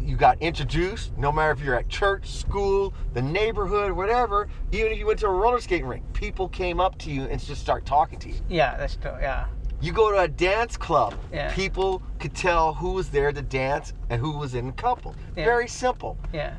you 0.00 0.16
got 0.16 0.36
introduced, 0.40 1.16
no 1.18 1.30
matter 1.30 1.52
if 1.52 1.60
you're 1.60 1.76
at 1.76 1.88
church, 1.88 2.30
school, 2.30 2.94
the 3.12 3.22
neighborhood, 3.22 3.92
whatever, 3.92 4.48
even 4.72 4.92
if 4.92 4.98
you 4.98 5.06
went 5.06 5.18
to 5.20 5.26
a 5.26 5.30
roller 5.30 5.60
skating 5.60 5.86
rink, 5.86 6.04
people 6.14 6.48
came 6.48 6.80
up 6.80 6.96
to 6.98 7.10
you 7.10 7.24
and 7.24 7.38
just 7.40 7.60
start 7.60 7.84
talking 7.84 8.18
to 8.20 8.28
you. 8.30 8.40
yeah 8.48 8.76
that's 8.78 8.96
true 8.96 9.12
yeah 9.20 9.46
You 9.80 9.92
go 9.92 10.10
to 10.10 10.18
a 10.20 10.28
dance 10.28 10.76
club, 10.76 11.14
Yeah. 11.32 11.52
people 11.54 12.02
could 12.18 12.34
tell 12.34 12.74
who 12.74 12.92
was 12.92 13.10
there 13.10 13.30
to 13.32 13.42
dance 13.42 13.92
and 14.10 14.20
who 14.20 14.32
was 14.38 14.54
in 14.54 14.68
a 14.68 14.72
couple. 14.72 15.14
Yeah. 15.36 15.44
Very 15.44 15.68
simple. 15.68 16.16
yeah 16.32 16.54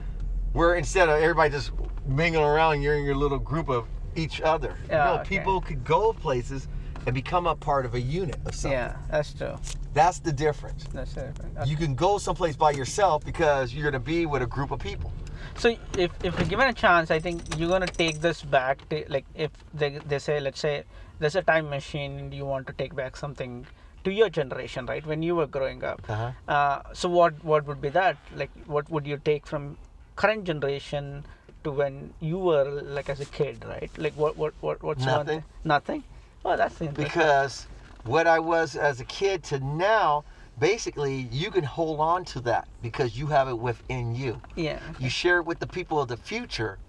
Where 0.54 0.76
instead 0.76 1.10
of 1.10 1.20
everybody 1.22 1.50
just 1.52 1.72
mingling 2.06 2.46
around, 2.46 2.82
you're 2.82 2.96
in 2.96 3.04
your 3.04 3.16
little 3.16 3.40
group 3.40 3.70
of 3.70 3.86
each 4.16 4.42
other. 4.42 4.76
Yeah, 4.90 5.06
no, 5.06 5.14
okay. 5.22 5.30
people 5.38 5.62
could 5.62 5.84
go 5.84 6.14
places 6.14 6.68
and 7.06 7.14
become 7.14 7.48
a 7.48 7.56
part 7.56 7.86
of 7.86 7.94
a 7.96 8.00
unit 8.02 8.38
of 8.46 8.54
something. 8.56 8.72
yeah 8.72 8.96
that's 9.10 9.34
true 9.34 9.56
That's 9.94 10.20
the 10.20 10.32
difference. 10.32 10.84
that's 10.94 11.16
it 11.18 11.36
You 11.66 11.78
can 11.78 11.96
go 11.96 12.18
someplace 12.18 12.56
by 12.56 12.72
yourself 12.72 13.24
because 13.26 13.74
you're 13.74 13.84
going 13.90 13.94
to 14.04 14.12
be 14.16 14.26
with 14.26 14.42
a 14.42 14.48
group 14.48 14.72
of 14.72 14.80
people. 14.80 15.12
So 15.56 15.70
if 15.98 16.12
if 16.24 16.38
you're 16.38 16.48
given 16.54 16.68
a 16.68 16.74
chance, 16.74 17.10
I 17.10 17.20
think 17.20 17.42
you're 17.58 17.70
gonna 17.70 17.88
take 17.88 18.20
this 18.22 18.44
back. 18.44 18.88
To, 18.90 18.96
like 19.10 19.26
if 19.34 19.52
they 19.74 19.90
they 20.10 20.20
say, 20.20 20.40
let's 20.40 20.60
say 20.60 20.84
there's 21.20 21.36
a 21.36 21.42
time 21.42 21.70
machine 21.70 22.20
and 22.20 22.34
you 22.34 22.46
want 22.46 22.68
to 22.68 22.74
take 22.74 22.96
back 22.96 23.18
something 23.18 23.66
to 24.04 24.12
your 24.12 24.30
generation, 24.30 24.86
right? 24.86 25.06
When 25.06 25.22
you 25.24 25.36
were 25.36 25.48
growing 25.48 25.84
up. 25.84 26.02
Uh-huh. 26.10 26.32
Uh, 26.48 26.82
so 26.94 27.10
what 27.10 27.44
what 27.44 27.66
would 27.68 27.82
be 27.82 27.90
that? 27.90 28.18
Like 28.36 28.52
what 28.66 28.90
would 28.90 29.06
you 29.08 29.18
take 29.24 29.46
from 29.46 29.78
current 30.16 30.46
generation 30.46 31.26
to 31.64 31.72
when 31.72 32.14
you 32.20 32.38
were 32.38 32.82
like 32.84 33.10
as 33.10 33.20
a 33.20 33.26
kid, 33.26 33.66
right? 33.66 33.90
Like 33.98 34.14
what 34.16 34.38
what 34.38 34.54
what 34.62 34.82
what's 34.84 35.06
Nothing. 35.06 35.26
thing? 35.28 35.44
Nothing. 35.64 36.04
Oh, 36.46 36.56
that's 36.56 36.80
interesting. 36.82 37.04
Because 37.04 37.66
what 38.06 38.28
I 38.28 38.40
was 38.40 38.76
as 38.76 39.02
a 39.02 39.06
kid 39.06 39.44
to 39.46 39.60
now, 39.60 40.24
basically, 40.60 41.28
you 41.32 41.52
can 41.52 41.64
hold 41.64 42.00
on 42.00 42.24
to 42.26 42.40
that 42.42 42.68
because 42.82 43.18
you 43.18 43.28
have 43.28 43.50
it 43.50 43.58
within 43.60 44.16
you. 44.16 44.40
yeah, 44.56 44.80
You 45.00 45.10
share 45.10 45.40
it 45.40 45.46
with 45.46 45.60
the 45.60 45.68
people 45.68 46.00
of 46.00 46.08
the 46.08 46.16
future. 46.16 46.80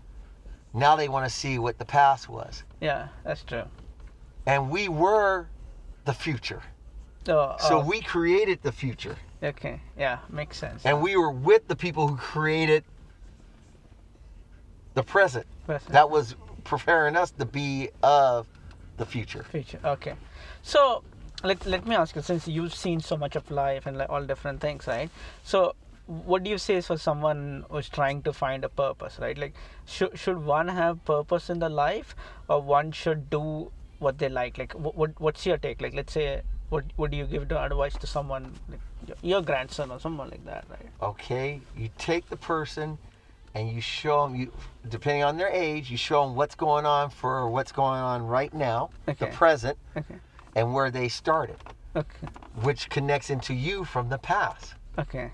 Now 0.74 0.94
they 0.94 1.08
want 1.08 1.24
to 1.26 1.30
see 1.34 1.58
what 1.58 1.78
the 1.78 1.84
past 1.84 2.28
was. 2.28 2.62
yeah, 2.80 3.08
that's 3.24 3.42
true. 3.42 3.64
And 4.48 4.70
we 4.70 4.88
were 4.88 5.46
the 6.04 6.12
future. 6.12 6.62
So, 7.26 7.54
So 7.60 7.80
oh, 7.80 7.84
we 7.84 8.00
created 8.00 8.58
the 8.62 8.72
future. 8.72 9.16
okay, 9.42 9.80
yeah, 9.96 10.18
makes 10.30 10.56
sense. 10.56 10.84
And 10.84 11.00
we 11.02 11.16
were 11.16 11.30
with 11.30 11.68
the 11.68 11.76
people 11.76 12.08
who 12.08 12.16
created 12.16 12.82
the 14.94 15.02
present. 15.02 15.46
Present. 15.66 15.92
That 15.92 16.08
was 16.10 16.34
preparing 16.64 17.14
us 17.16 17.30
to 17.32 17.44
be 17.44 17.88
of 18.02 18.46
the 18.98 19.06
future. 19.06 19.44
future 19.44 19.78
okay 19.84 20.14
so 20.62 21.02
let, 21.44 21.64
let 21.66 21.86
me 21.86 21.94
ask 21.94 22.16
you 22.16 22.22
since 22.22 22.46
you've 22.48 22.74
seen 22.74 23.00
so 23.00 23.16
much 23.16 23.36
of 23.36 23.50
life 23.50 23.86
and 23.86 23.96
like 23.96 24.10
all 24.10 24.24
different 24.24 24.60
things 24.60 24.86
right 24.86 25.08
so 25.44 25.74
what 26.06 26.42
do 26.42 26.50
you 26.50 26.58
say 26.58 26.80
for 26.80 26.96
someone 26.98 27.64
who's 27.70 27.88
trying 27.88 28.22
to 28.22 28.32
find 28.32 28.64
a 28.64 28.68
purpose 28.68 29.18
right 29.20 29.38
like 29.38 29.54
should, 29.86 30.18
should 30.18 30.44
one 30.44 30.68
have 30.68 31.02
purpose 31.04 31.48
in 31.48 31.58
the 31.60 31.68
life 31.68 32.16
or 32.48 32.60
one 32.60 32.90
should 32.90 33.30
do 33.30 33.70
what 33.98 34.18
they 34.18 34.28
like 34.28 34.58
like 34.58 34.72
what, 34.72 34.96
what 34.96 35.20
what's 35.20 35.44
your 35.46 35.58
take? 35.58 35.80
Like 35.80 35.94
let's 35.94 36.12
say 36.12 36.42
what 36.68 36.84
would 36.96 37.14
you 37.14 37.24
give 37.24 37.48
the 37.48 37.60
advice 37.60 37.94
to 37.94 38.06
someone 38.06 38.52
like 38.68 38.80
your, 39.06 39.16
your 39.22 39.42
grandson 39.42 39.90
or 39.90 39.98
someone 39.98 40.30
like 40.30 40.44
that 40.44 40.64
right? 40.70 40.86
Okay 41.02 41.60
you 41.76 41.88
take 41.98 42.28
the 42.28 42.36
person 42.36 42.98
and 43.54 43.70
you 43.70 43.80
show 43.80 44.26
them 44.26 44.36
you 44.36 44.52
depending 44.88 45.24
on 45.24 45.36
their 45.36 45.48
age 45.48 45.90
you 45.90 45.96
show 45.96 46.24
them 46.24 46.34
what's 46.34 46.54
going 46.54 46.86
on 46.86 47.10
for 47.10 47.48
what's 47.50 47.72
going 47.72 48.00
on 48.00 48.26
right 48.26 48.52
now 48.52 48.90
the 49.06 49.26
present 49.26 49.78
okay. 49.96 50.16
and 50.54 50.72
where 50.72 50.90
they 50.90 51.08
started. 51.08 51.56
Okay. 51.96 52.28
Which 52.62 52.90
connects 52.90 53.30
into 53.30 53.54
you 53.54 53.84
from 53.84 54.08
the 54.08 54.18
past. 54.18 54.74
Okay. 54.98 55.32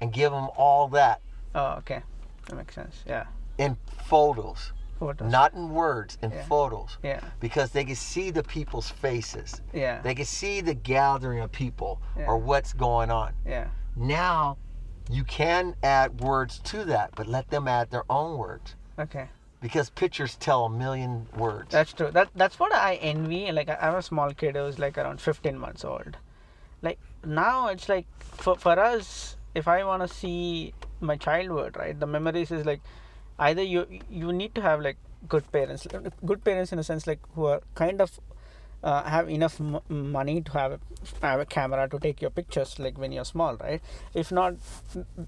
And 0.00 0.12
give 0.12 0.32
them 0.32 0.48
all 0.56 0.88
that. 0.88 1.20
Oh 1.54 1.74
okay. 1.78 2.02
That 2.48 2.56
makes 2.56 2.74
sense 2.74 3.04
yeah. 3.06 3.26
In 3.58 3.76
photos 4.06 4.72
else? 5.00 5.16
not 5.22 5.52
in 5.54 5.70
words 5.70 6.18
in 6.22 6.30
Yeah. 6.30 6.44
photos 6.44 6.98
yeah 7.02 7.20
because 7.40 7.70
they 7.70 7.84
can 7.84 7.96
see 7.96 8.30
the 8.30 8.42
people's 8.42 8.90
faces 8.90 9.60
yeah 9.72 10.00
they 10.02 10.14
can 10.14 10.24
see 10.24 10.60
the 10.60 10.74
gathering 10.74 11.40
of 11.40 11.50
people 11.52 12.00
Yeah. 12.16 12.26
or 12.26 12.38
what's 12.38 12.72
going 12.72 13.10
on 13.10 13.32
yeah 13.46 13.68
now 13.96 14.56
you 15.10 15.24
can 15.24 15.74
add 15.82 16.20
words 16.20 16.58
to 16.60 16.84
that 16.86 17.10
but 17.14 17.26
let 17.26 17.50
them 17.50 17.68
add 17.68 17.90
their 17.90 18.04
own 18.10 18.38
words 18.38 18.74
okay 18.98 19.28
because 19.60 19.90
pictures 19.90 20.36
tell 20.36 20.64
a 20.66 20.70
million 20.70 21.26
words 21.36 21.70
That's 21.70 21.92
true. 21.94 22.10
That 22.10 22.28
that's 22.34 22.58
what 22.60 22.70
I 22.74 22.96
envy. 22.96 23.50
Like 23.50 23.70
I- 23.70 23.78
I'm 23.80 23.94
a 23.94 24.02
small 24.02 24.30
kid. 24.34 24.58
I 24.58 24.60
was 24.60 24.78
like 24.78 24.98
around 24.98 25.22
15 25.22 25.58
months 25.58 25.86
old. 25.86 26.18
Like 26.82 26.98
now 27.24 27.68
it's 27.68 27.88
like 27.88 28.04
for 28.18 28.56
for 28.56 28.78
us, 28.78 29.38
if 29.54 29.66
I 29.66 29.82
want 29.84 30.02
to 30.02 30.08
see 30.08 30.74
my 31.00 31.16
childhood, 31.16 31.78
right, 31.78 31.98
the 31.98 32.06
memories 32.06 32.50
is 32.50 32.66
like 32.66 32.82
either 33.38 33.62
you 33.62 33.86
you 34.10 34.32
need 34.32 34.54
to 34.54 34.60
have 34.62 34.80
like 34.80 34.96
good 35.28 35.50
parents, 35.52 35.86
good 36.24 36.44
parents 36.44 36.72
in 36.72 36.78
a 36.78 36.84
sense 36.84 37.06
like 37.06 37.20
who 37.34 37.46
are 37.46 37.62
kind 37.74 38.00
of 38.00 38.20
uh, 38.82 39.02
have 39.04 39.28
enough 39.30 39.60
m- 39.60 39.80
money 39.88 40.40
to 40.42 40.52
have 40.52 40.72
a, 40.72 40.80
have 41.22 41.40
a 41.40 41.46
camera 41.46 41.88
to 41.88 41.98
take 41.98 42.20
your 42.20 42.30
pictures 42.30 42.78
like 42.78 42.98
when 42.98 43.12
you're 43.12 43.24
small 43.24 43.56
right? 43.56 43.82
If 44.12 44.30
not 44.30 44.56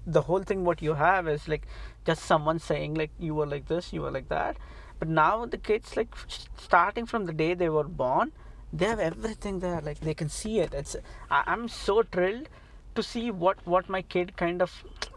the 0.05 0.21
whole 0.21 0.43
thing 0.43 0.63
what 0.63 0.81
you 0.81 0.93
have 0.93 1.27
is 1.27 1.47
like 1.47 1.67
just 2.05 2.23
someone 2.23 2.59
saying 2.59 2.93
like 2.93 3.11
you 3.19 3.33
were 3.35 3.47
like 3.47 3.67
this 3.67 3.91
you 3.91 4.01
were 4.01 4.11
like 4.11 4.29
that. 4.29 4.57
But 4.99 5.07
now 5.09 5.45
the 5.45 5.57
kids 5.57 5.95
like 5.97 6.15
starting 6.57 7.05
from 7.05 7.25
the 7.25 7.33
day 7.33 7.53
they 7.53 7.69
were 7.69 7.83
born 7.83 8.31
they 8.73 8.85
have 8.85 8.99
everything 8.99 9.59
there. 9.59 9.81
Like 9.81 10.01
they 10.01 10.13
can 10.13 10.29
see 10.29 10.59
it. 10.59 10.73
It's 10.73 10.95
I, 11.31 11.43
i'm 11.47 11.67
so 11.67 12.03
thrilled 12.03 12.49
to 12.97 13.03
see 13.03 13.25
what 13.43 13.65
what 13.73 13.89
my 13.95 14.01
kid 14.13 14.35
kind 14.41 14.61
of 14.65 14.73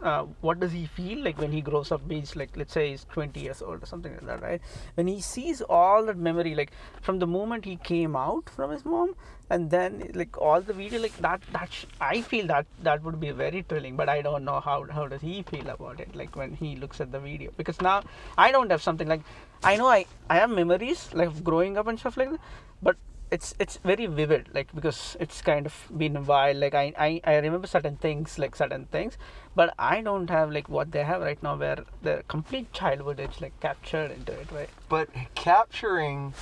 uh, 0.09 0.23
what 0.47 0.59
does 0.59 0.71
he 0.71 0.85
feel 0.97 1.19
like 1.27 1.37
when 1.43 1.51
he 1.57 1.61
grows 1.69 1.91
up 1.95 2.01
he's 2.09 2.35
like 2.35 2.55
let's 2.61 2.73
say 2.77 2.89
he's 2.91 3.05
20 3.11 3.39
years 3.39 3.61
old 3.61 3.83
or 3.83 3.85
something 3.85 4.13
like 4.13 4.25
that 4.25 4.41
right? 4.41 4.61
When 4.95 5.07
he 5.07 5.19
sees 5.21 5.61
all 5.61 6.05
that 6.05 6.17
memory 6.17 6.55
like 6.55 6.71
from 7.01 7.19
the 7.19 7.27
moment 7.27 7.65
he 7.65 7.75
came 7.91 8.15
out 8.15 8.49
from 8.49 8.71
his 8.71 8.85
mom 8.85 9.15
and 9.49 9.69
then 9.69 10.11
like 10.13 10.37
all 10.37 10.61
the 10.61 10.73
video 10.73 11.01
like 11.05 11.15
that 11.25 11.41
that 11.51 11.71
sh- 11.77 11.85
i 12.09 12.21
feel 12.31 12.47
that 12.51 12.65
that 12.87 13.03
would 13.03 13.19
be 13.19 13.31
very 13.31 13.61
thrilling 13.61 13.95
but 14.01 14.09
i 14.15 14.21
don't 14.27 14.45
know 14.49 14.59
how 14.67 14.77
how 14.97 15.05
does 15.13 15.21
he 15.29 15.43
feel 15.51 15.69
about 15.75 15.99
it 15.99 16.15
like 16.21 16.35
when 16.41 16.53
he 16.53 16.75
looks 16.75 17.01
at 17.01 17.11
the 17.11 17.19
video? 17.19 17.51
Because 17.57 17.81
now 17.81 18.01
i 18.37 18.51
don't 18.51 18.71
have 18.71 18.81
something 18.81 19.07
like 19.07 19.21
i 19.63 19.75
know 19.75 19.87
i 19.87 20.05
i 20.29 20.35
have 20.41 20.49
memories 20.49 21.09
like 21.13 21.43
growing 21.43 21.77
up 21.77 21.87
and 21.87 21.99
stuff 21.99 22.17
like 22.17 22.31
that 22.31 22.39
but 22.81 22.95
it's 23.31 23.55
it's 23.59 23.77
very 23.77 24.05
vivid 24.05 24.49
like 24.53 24.73
because 24.75 25.15
it's 25.19 25.41
kind 25.41 25.65
of 25.65 25.73
been 25.97 26.17
a 26.17 26.21
while 26.21 26.55
like 26.55 26.73
I, 26.73 26.93
I 26.97 27.21
i 27.23 27.35
remember 27.37 27.65
certain 27.65 27.95
things 27.95 28.37
like 28.37 28.55
certain 28.55 28.85
things 28.85 29.17
but 29.55 29.73
i 29.79 30.01
don't 30.01 30.29
have 30.29 30.51
like 30.51 30.67
what 30.67 30.91
they 30.91 31.03
have 31.03 31.21
right 31.21 31.41
now 31.41 31.55
where 31.55 31.85
their 32.01 32.23
complete 32.23 32.73
childhood 32.73 33.21
is 33.21 33.39
like 33.39 33.57
captured 33.61 34.11
into 34.11 34.33
it 34.33 34.51
right? 34.51 34.69
But 34.89 35.09
capturing 35.33 36.33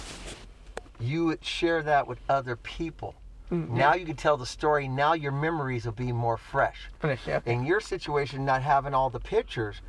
you 1.00 1.26
would 1.26 1.44
share 1.46 1.82
that 1.84 2.08
with 2.08 2.20
other 2.28 2.56
people. 2.56 3.16
Mm, 3.52 3.70
now 3.70 3.94
you 3.94 4.06
can 4.06 4.16
tell 4.16 4.38
the 4.38 4.46
story. 4.46 4.88
Now 4.88 5.14
your 5.14 5.32
memories 5.32 5.86
will 5.86 5.94
be 5.94 6.12
more 6.12 6.38
fresh. 6.38 6.90
Finish, 7.00 7.22
yeah. 7.26 7.40
in 7.46 7.66
your 7.66 7.80
situation 7.80 8.46
not 8.46 8.62
having 8.62 8.94
all 8.94 9.10
the 9.10 9.20
pictures 9.20 9.82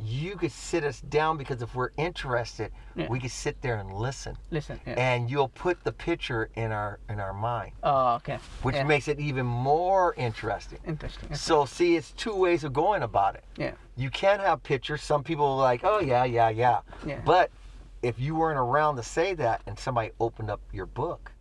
you 0.00 0.36
could 0.36 0.52
sit 0.52 0.84
us 0.84 1.00
down 1.00 1.36
because 1.36 1.60
if 1.60 1.74
we're 1.74 1.90
interested 1.96 2.70
Yeah. 2.94 3.08
we 3.08 3.18
could 3.18 3.32
sit 3.32 3.60
there 3.62 3.78
and 3.78 3.92
listen. 3.92 4.36
Listen 4.50 4.80
yeah. 4.86 4.94
And 4.94 5.30
you'll 5.30 5.48
put 5.48 5.82
the 5.82 5.92
picture 5.92 6.50
in 6.54 6.70
our 6.70 7.00
in 7.08 7.18
our 7.18 7.32
mind. 7.32 7.72
Oh 7.82 8.14
okay. 8.16 8.38
Which 8.62 8.76
yeah. 8.76 8.84
makes 8.84 9.08
it 9.08 9.18
even 9.18 9.44
more 9.44 10.14
interesting. 10.14 10.78
Interesting 10.86 11.34
so 11.34 11.64
see 11.64 11.96
it's 11.96 12.12
two 12.12 12.34
ways 12.34 12.62
of 12.62 12.72
going 12.72 13.02
about 13.02 13.34
it. 13.34 13.44
Yeah. 13.56 13.72
You 13.96 14.10
can 14.10 14.38
have 14.38 14.62
pictures. 14.62 15.02
Some 15.02 15.24
people 15.24 15.44
are 15.46 15.56
like 15.56 15.80
oh 15.82 16.00
yeah 16.00 16.24
yeah 16.24 16.48
yeah. 16.48 16.80
Yeah. 17.04 17.20
But 17.24 17.50
if 18.02 18.20
you 18.20 18.36
weren't 18.36 18.58
around 18.58 18.96
to 18.96 19.02
say 19.02 19.34
that 19.34 19.62
and 19.66 19.76
somebody 19.76 20.10
opened 20.20 20.50
up 20.50 20.60
your 20.72 20.86
book 20.86 21.32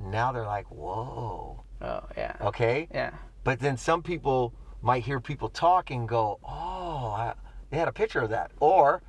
now 0.00 0.32
they're 0.32 0.44
like 0.44 0.70
whoa. 0.70 1.62
Oh 1.80 2.02
yeah. 2.16 2.36
Okay? 2.40 2.88
Yeah. 2.92 3.12
But 3.44 3.60
then 3.60 3.76
some 3.76 4.02
people 4.02 4.52
might 4.82 5.04
hear 5.04 5.20
people 5.20 5.48
talk 5.48 5.90
and 5.90 6.08
go 6.08 6.38
oh 6.42 7.14
I, 7.16 7.34
they 7.70 7.76
had 7.78 7.88
a 7.88 7.92
picture 7.92 8.20
of 8.20 8.30
that 8.30 8.50
or 8.60 9.02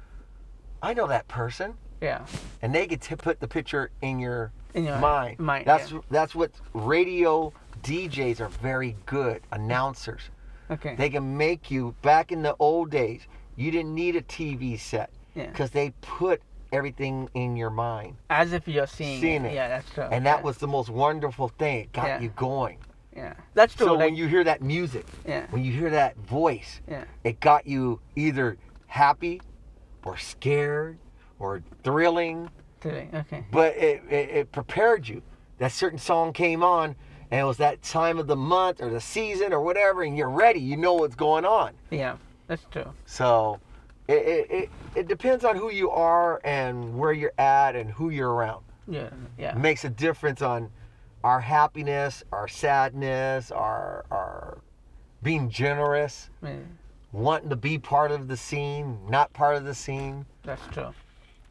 i 0.81 0.93
know 0.93 1.07
that 1.07 1.27
person 1.27 1.73
Yeah. 2.01 2.25
and 2.61 2.73
they 2.73 2.87
get 2.87 3.01
to 3.01 3.17
put 3.17 3.39
the 3.39 3.47
picture 3.47 3.91
in 4.01 4.19
your 4.19 4.51
In 4.73 4.83
your 4.85 4.97
mind. 4.99 5.39
mind, 5.39 5.65
That's 5.65 5.91
yeah. 5.91 5.99
that's 6.09 6.35
what 6.35 6.51
radio 6.73 7.51
DJs 7.83 8.39
are 8.41 8.49
very 8.49 8.95
good 9.05 9.41
announcers. 9.51 10.21
Okay. 10.69 10.95
They 10.95 11.09
can 11.09 11.37
make 11.37 11.71
you 11.71 11.95
back 12.01 12.31
in 12.31 12.41
the 12.41 12.55
old 12.59 12.89
days. 12.91 13.21
You 13.55 13.71
didn't 13.71 13.93
need 13.95 14.15
a 14.15 14.21
TV 14.21 14.77
set 14.79 15.09
Yeah. 15.35 15.45
because 15.47 15.71
they 15.71 15.91
put 16.01 16.41
everything 16.73 17.29
in 17.33 17.55
your 17.55 17.69
mind, 17.69 18.17
As 18.29 18.51
if 18.53 18.67
you're 18.67 18.87
seeing, 18.87 19.21
Seeing 19.21 19.45
it. 19.45 19.51
it. 19.51 19.55
Yeah, 19.55 19.67
that's 19.69 19.89
true. 19.91 20.03
and 20.11 20.25
that 20.25 20.39
yeah. 20.39 20.43
was 20.43 20.57
the 20.57 20.67
most 20.67 20.89
wonderful 20.89 21.47
thing. 21.49 21.85
It 21.85 21.93
got 21.93 22.07
Yeah. 22.07 22.19
you 22.19 22.29
going. 22.29 22.77
Yeah. 23.17 23.33
That's 23.55 23.73
true. 23.73 23.87
So 23.87 23.93
like, 23.93 24.05
when 24.11 24.15
you 24.15 24.27
hear 24.27 24.43
that 24.43 24.61
music, 24.61 25.05
yeah. 25.27 25.47
when 25.49 25.63
you 25.65 25.71
hear 25.71 25.89
that 25.89 26.15
voice, 26.17 26.81
Yeah. 26.87 27.03
it 27.23 27.39
got 27.39 27.65
you 27.65 27.99
either 28.15 28.57
happy 28.85 29.41
or 30.05 30.17
scared 30.17 30.99
or 31.39 31.63
thrilling, 31.83 32.49
Today. 32.79 33.09
Okay. 33.13 33.43
but 33.51 33.75
it, 33.75 34.03
it, 34.09 34.29
it 34.29 34.51
prepared 34.51 35.07
you. 35.07 35.23
That 35.57 35.71
certain 35.71 35.97
song 35.97 36.31
came 36.31 36.61
on, 36.63 36.95
and 37.31 37.41
it 37.41 37.43
was 37.43 37.57
that 37.57 37.81
time 37.81 38.19
of 38.19 38.27
the 38.27 38.35
month 38.35 38.81
or 38.81 38.91
the 38.91 39.01
season 39.01 39.51
or 39.51 39.61
whatever, 39.61 40.03
and 40.03 40.15
you're 40.15 40.29
ready. 40.29 40.59
You 40.59 40.77
know 40.77 40.93
what's 40.93 41.15
going 41.15 41.43
on. 41.43 41.73
Yeah. 41.89 42.17
That's 42.45 42.65
true. 42.71 42.93
So 43.07 43.59
it, 44.07 44.13
it, 44.13 44.51
it, 44.51 44.69
it 44.95 45.07
depends 45.07 45.43
on 45.43 45.55
who 45.55 45.71
you 45.71 45.89
are 45.89 46.39
and 46.43 46.95
where 46.97 47.11
you're 47.13 47.33
at 47.39 47.75
and 47.75 47.89
who 47.89 48.11
you're 48.11 48.31
around. 48.31 48.63
Yeah. 48.87 49.09
Yeah. 49.39 49.55
It 49.55 49.57
makes 49.57 49.83
a 49.85 49.89
difference 49.89 50.41
on 50.43 50.69
our 51.23 51.39
happiness, 51.39 52.23
our 52.31 52.47
sadness, 52.47 53.51
our, 53.51 54.05
our 54.11 54.59
being 55.23 55.49
generous, 55.49 56.29
yeah. 56.43 56.57
wanting 57.11 57.49
to 57.49 57.55
be 57.55 57.77
part 57.77 58.11
of 58.11 58.27
the 58.27 58.37
scene, 58.37 58.99
not 59.09 59.33
part 59.33 59.55
of 59.55 59.65
the 59.65 59.73
scene. 59.73 60.25
That's 60.43 60.65
true. 60.71 60.93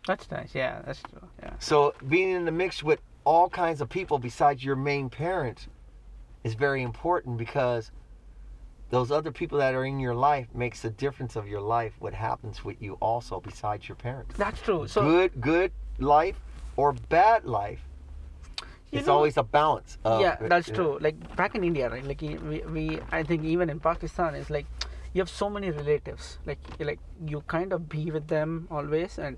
That's 0.07 0.31
nice. 0.31 0.55
Yeah. 0.55 0.83
That's 0.87 1.03
true. 1.03 1.29
Yeah. 1.43 1.55
So 1.59 1.95
being 2.09 2.31
in 2.31 2.45
the 2.45 2.53
mix 2.53 2.83
with 2.83 3.01
all 3.25 3.49
kinds 3.49 3.81
of 3.81 3.89
people 3.89 4.19
besides 4.19 4.65
your 4.65 4.77
main 4.77 5.11
parents 5.11 5.67
is 6.45 6.55
very 6.55 6.83
important 6.83 7.37
because 7.37 7.91
those 8.91 9.11
other 9.11 9.33
people 9.33 9.59
that 9.59 9.75
are 9.75 9.85
in 9.85 9.99
your 9.99 10.15
life 10.15 10.47
makes 10.55 10.83
the 10.83 10.91
difference 10.91 11.35
of 11.35 11.49
your 11.49 11.61
life 11.61 11.93
what 11.99 12.15
happens 12.15 12.65
with 12.65 12.81
you 12.81 12.95
also 13.01 13.41
besides 13.41 13.89
your 13.89 13.97
parents 13.97 14.37
That's 14.37 14.61
true. 14.61 14.87
So 14.87 15.03
good 15.03 15.41
good 15.41 15.73
life 15.99 16.37
or 16.77 16.93
bad 16.93 17.45
life 17.45 17.81
it's 18.99 19.07
know- 19.07 19.15
always 19.15 19.37
a 19.37 19.43
balance 19.43 19.99
yeah, 20.05 20.37
that's 20.41 20.69
you 20.69 20.75
know. 20.75 20.83
true. 20.83 20.99
Like 21.01 21.37
back 21.37 21.55
in 21.55 21.65
India, 21.65 21.89
right? 21.91 22.05
Like 22.05 22.21
we, 22.23 22.63
we, 22.77 23.01
I 23.13 23.23
think 23.23 23.45
even 23.45 23.71
in 23.71 23.81
Pakistan, 23.81 24.35
it's 24.35 24.51
like 24.51 24.67
you 25.13 25.21
have 25.21 25.29
so 25.31 25.49
many 25.51 25.71
relatives. 25.71 26.39
Like 26.47 26.59
you 26.79 26.87
like 26.87 27.01
you 27.27 27.43
kind 27.49 27.73
of 27.73 27.89
be 27.89 28.11
with 28.11 28.29
them 28.29 28.67
always, 28.71 29.19
and 29.19 29.37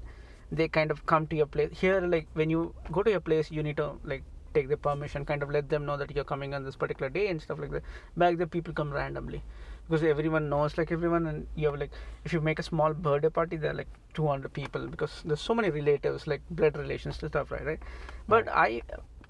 they 0.50 0.68
kind 0.68 0.90
of 0.90 1.04
come 1.06 1.26
to 1.28 1.36
your 1.36 1.46
place. 1.46 1.70
Here, 1.80 2.00
like 2.00 2.26
when 2.34 2.50
you 2.50 2.74
go 2.92 3.02
to 3.02 3.10
your 3.10 3.20
place, 3.20 3.50
you 3.50 3.62
need 3.62 3.76
to 3.78 3.92
like 4.04 4.22
take 4.54 4.68
the 4.68 4.76
permission, 4.76 5.24
kind 5.24 5.42
of 5.42 5.50
let 5.50 5.68
them 5.68 5.84
know 5.86 5.96
that 5.96 6.14
you're 6.14 6.24
coming 6.24 6.54
on 6.54 6.64
this 6.64 6.76
particular 6.76 7.10
day 7.10 7.28
and 7.28 7.40
stuff 7.40 7.58
like 7.58 7.70
that. 7.70 7.82
Back 8.16 8.38
there, 8.38 8.46
people 8.46 8.72
come 8.72 8.90
randomly 8.92 9.42
because 9.88 10.02
everyone 10.02 10.48
knows 10.48 10.76
like 10.78 10.90
everyone, 10.92 11.26
and 11.26 11.46
you 11.54 11.70
have 11.70 11.78
like 11.80 11.90
if 12.24 12.32
you 12.32 12.40
make 12.40 12.58
a 12.58 12.62
small 12.62 12.92
birthday 12.94 13.28
party, 13.30 13.56
there 13.56 13.70
are 13.70 13.74
like 13.74 13.88
200 14.14 14.52
people 14.52 14.86
because 14.86 15.22
there's 15.24 15.40
so 15.40 15.54
many 15.54 15.70
relatives, 15.70 16.26
like 16.26 16.42
blood 16.50 16.76
relations 16.76 17.22
and 17.22 17.30
stuff, 17.30 17.50
right? 17.50 17.64
Right. 17.64 17.80
But 18.26 18.48
I 18.48 18.82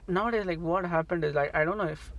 nowadays 0.09 0.47
like 0.47 0.59
what 0.59 0.85
happened 0.85 1.25
is 1.25 1.35
like 1.35 1.55
I 1.55 1.65
don't 1.65 1.79
know 1.79 1.85
if 1.85 2.13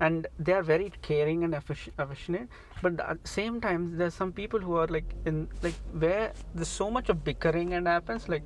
and 0.00 0.26
they 0.38 0.52
are 0.52 0.62
very 0.62 0.92
caring 1.02 1.44
and 1.44 1.54
affectionate 1.54 2.48
but 2.82 2.98
at 3.00 3.22
the 3.22 3.28
same 3.28 3.60
time 3.60 3.96
there's 3.96 4.14
some 4.14 4.32
people 4.32 4.58
who 4.58 4.76
are 4.76 4.86
like 4.88 5.14
in 5.24 5.48
like 5.62 5.74
where 6.04 6.32
there's 6.54 6.68
so 6.68 6.90
much 6.90 7.08
of 7.08 7.22
bickering 7.24 7.74
and 7.74 7.86
happens 7.86 8.28
like 8.28 8.42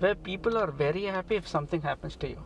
where 0.00 0.14
people 0.14 0.58
are 0.58 0.70
very 0.70 1.04
happy 1.04 1.36
if 1.36 1.48
something 1.48 1.80
happens 1.82 2.16
to 2.16 2.28
you. 2.28 2.44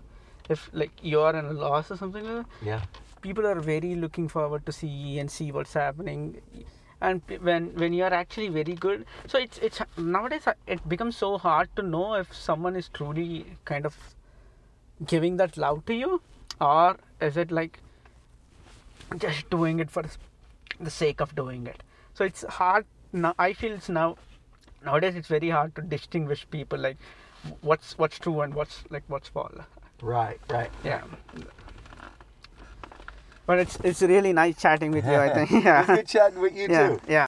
If 0.48 0.70
like 0.72 0.92
you 1.02 1.20
are 1.20 1.34
in 1.36 1.44
a 1.44 1.52
loss 1.52 1.90
or 1.90 1.96
something 1.96 2.24
like 2.24 2.44
that 2.44 2.68
yeah. 2.68 2.82
people 3.20 3.46
are 3.46 3.60
very 3.60 3.94
looking 3.94 4.28
forward 4.28 4.64
to 4.66 4.72
see 4.72 5.18
and 5.18 5.30
see 5.30 5.50
what's 5.52 5.74
happening. 5.74 6.40
And 7.00 7.20
when 7.40 7.74
when 7.82 7.92
you 7.92 8.04
are 8.04 8.14
actually 8.22 8.48
very 8.48 8.74
good 8.86 9.06
so 9.26 9.38
it's 9.38 9.58
it's 9.58 9.80
nowadays 9.96 10.48
it 10.66 10.88
becomes 10.88 11.16
so 11.16 11.36
hard 11.36 11.68
to 11.76 11.82
know 11.82 12.14
if 12.14 12.34
someone 12.34 12.76
is 12.76 12.88
truly 12.88 13.30
kind 13.64 13.86
of 13.86 13.96
giving 15.06 15.36
that 15.38 15.56
love 15.56 15.84
to 15.86 15.94
you? 15.94 16.22
Or 16.60 16.96
is 17.20 17.36
it 17.36 17.50
like 17.50 17.78
just 19.18 19.48
doing 19.50 19.78
it 19.80 19.90
for 19.90 20.02
the 20.80 20.90
sake 20.90 21.20
of 21.20 21.34
doing 21.34 21.66
it? 21.66 21.82
So 22.14 22.24
it's 22.24 22.42
hard 22.48 22.84
now 23.14 23.34
i 23.38 23.52
feel 23.52 23.72
it's 23.72 23.88
now 23.90 24.16
nowadays 24.84 25.14
it's 25.14 25.28
very 25.28 25.50
hard 25.50 25.74
to 25.74 25.82
distinguish 25.82 26.46
people 26.50 26.78
like 26.78 26.96
what's 27.60 27.98
what's 27.98 28.18
true 28.18 28.40
and 28.40 28.54
what's 28.54 28.84
like 28.90 29.02
what's 29.08 29.28
false. 29.28 29.52
Right 30.00 30.40
right. 30.50 30.70
Yeah. 30.82 31.02
But 33.46 33.58
it's 33.58 33.76
it's 33.84 34.00
really 34.02 34.32
nice 34.32 34.60
chatting 34.60 34.92
with 34.92 35.04
you 35.04 35.14
i 35.14 35.28
think. 35.34 35.50
Yeah. 35.64 35.80
It's 35.80 35.88
good 35.88 36.08
chatting 36.08 36.40
with 36.40 36.54
you 36.56 36.68
yeah 36.70 36.88
too. 36.88 37.00
yeah 37.08 37.20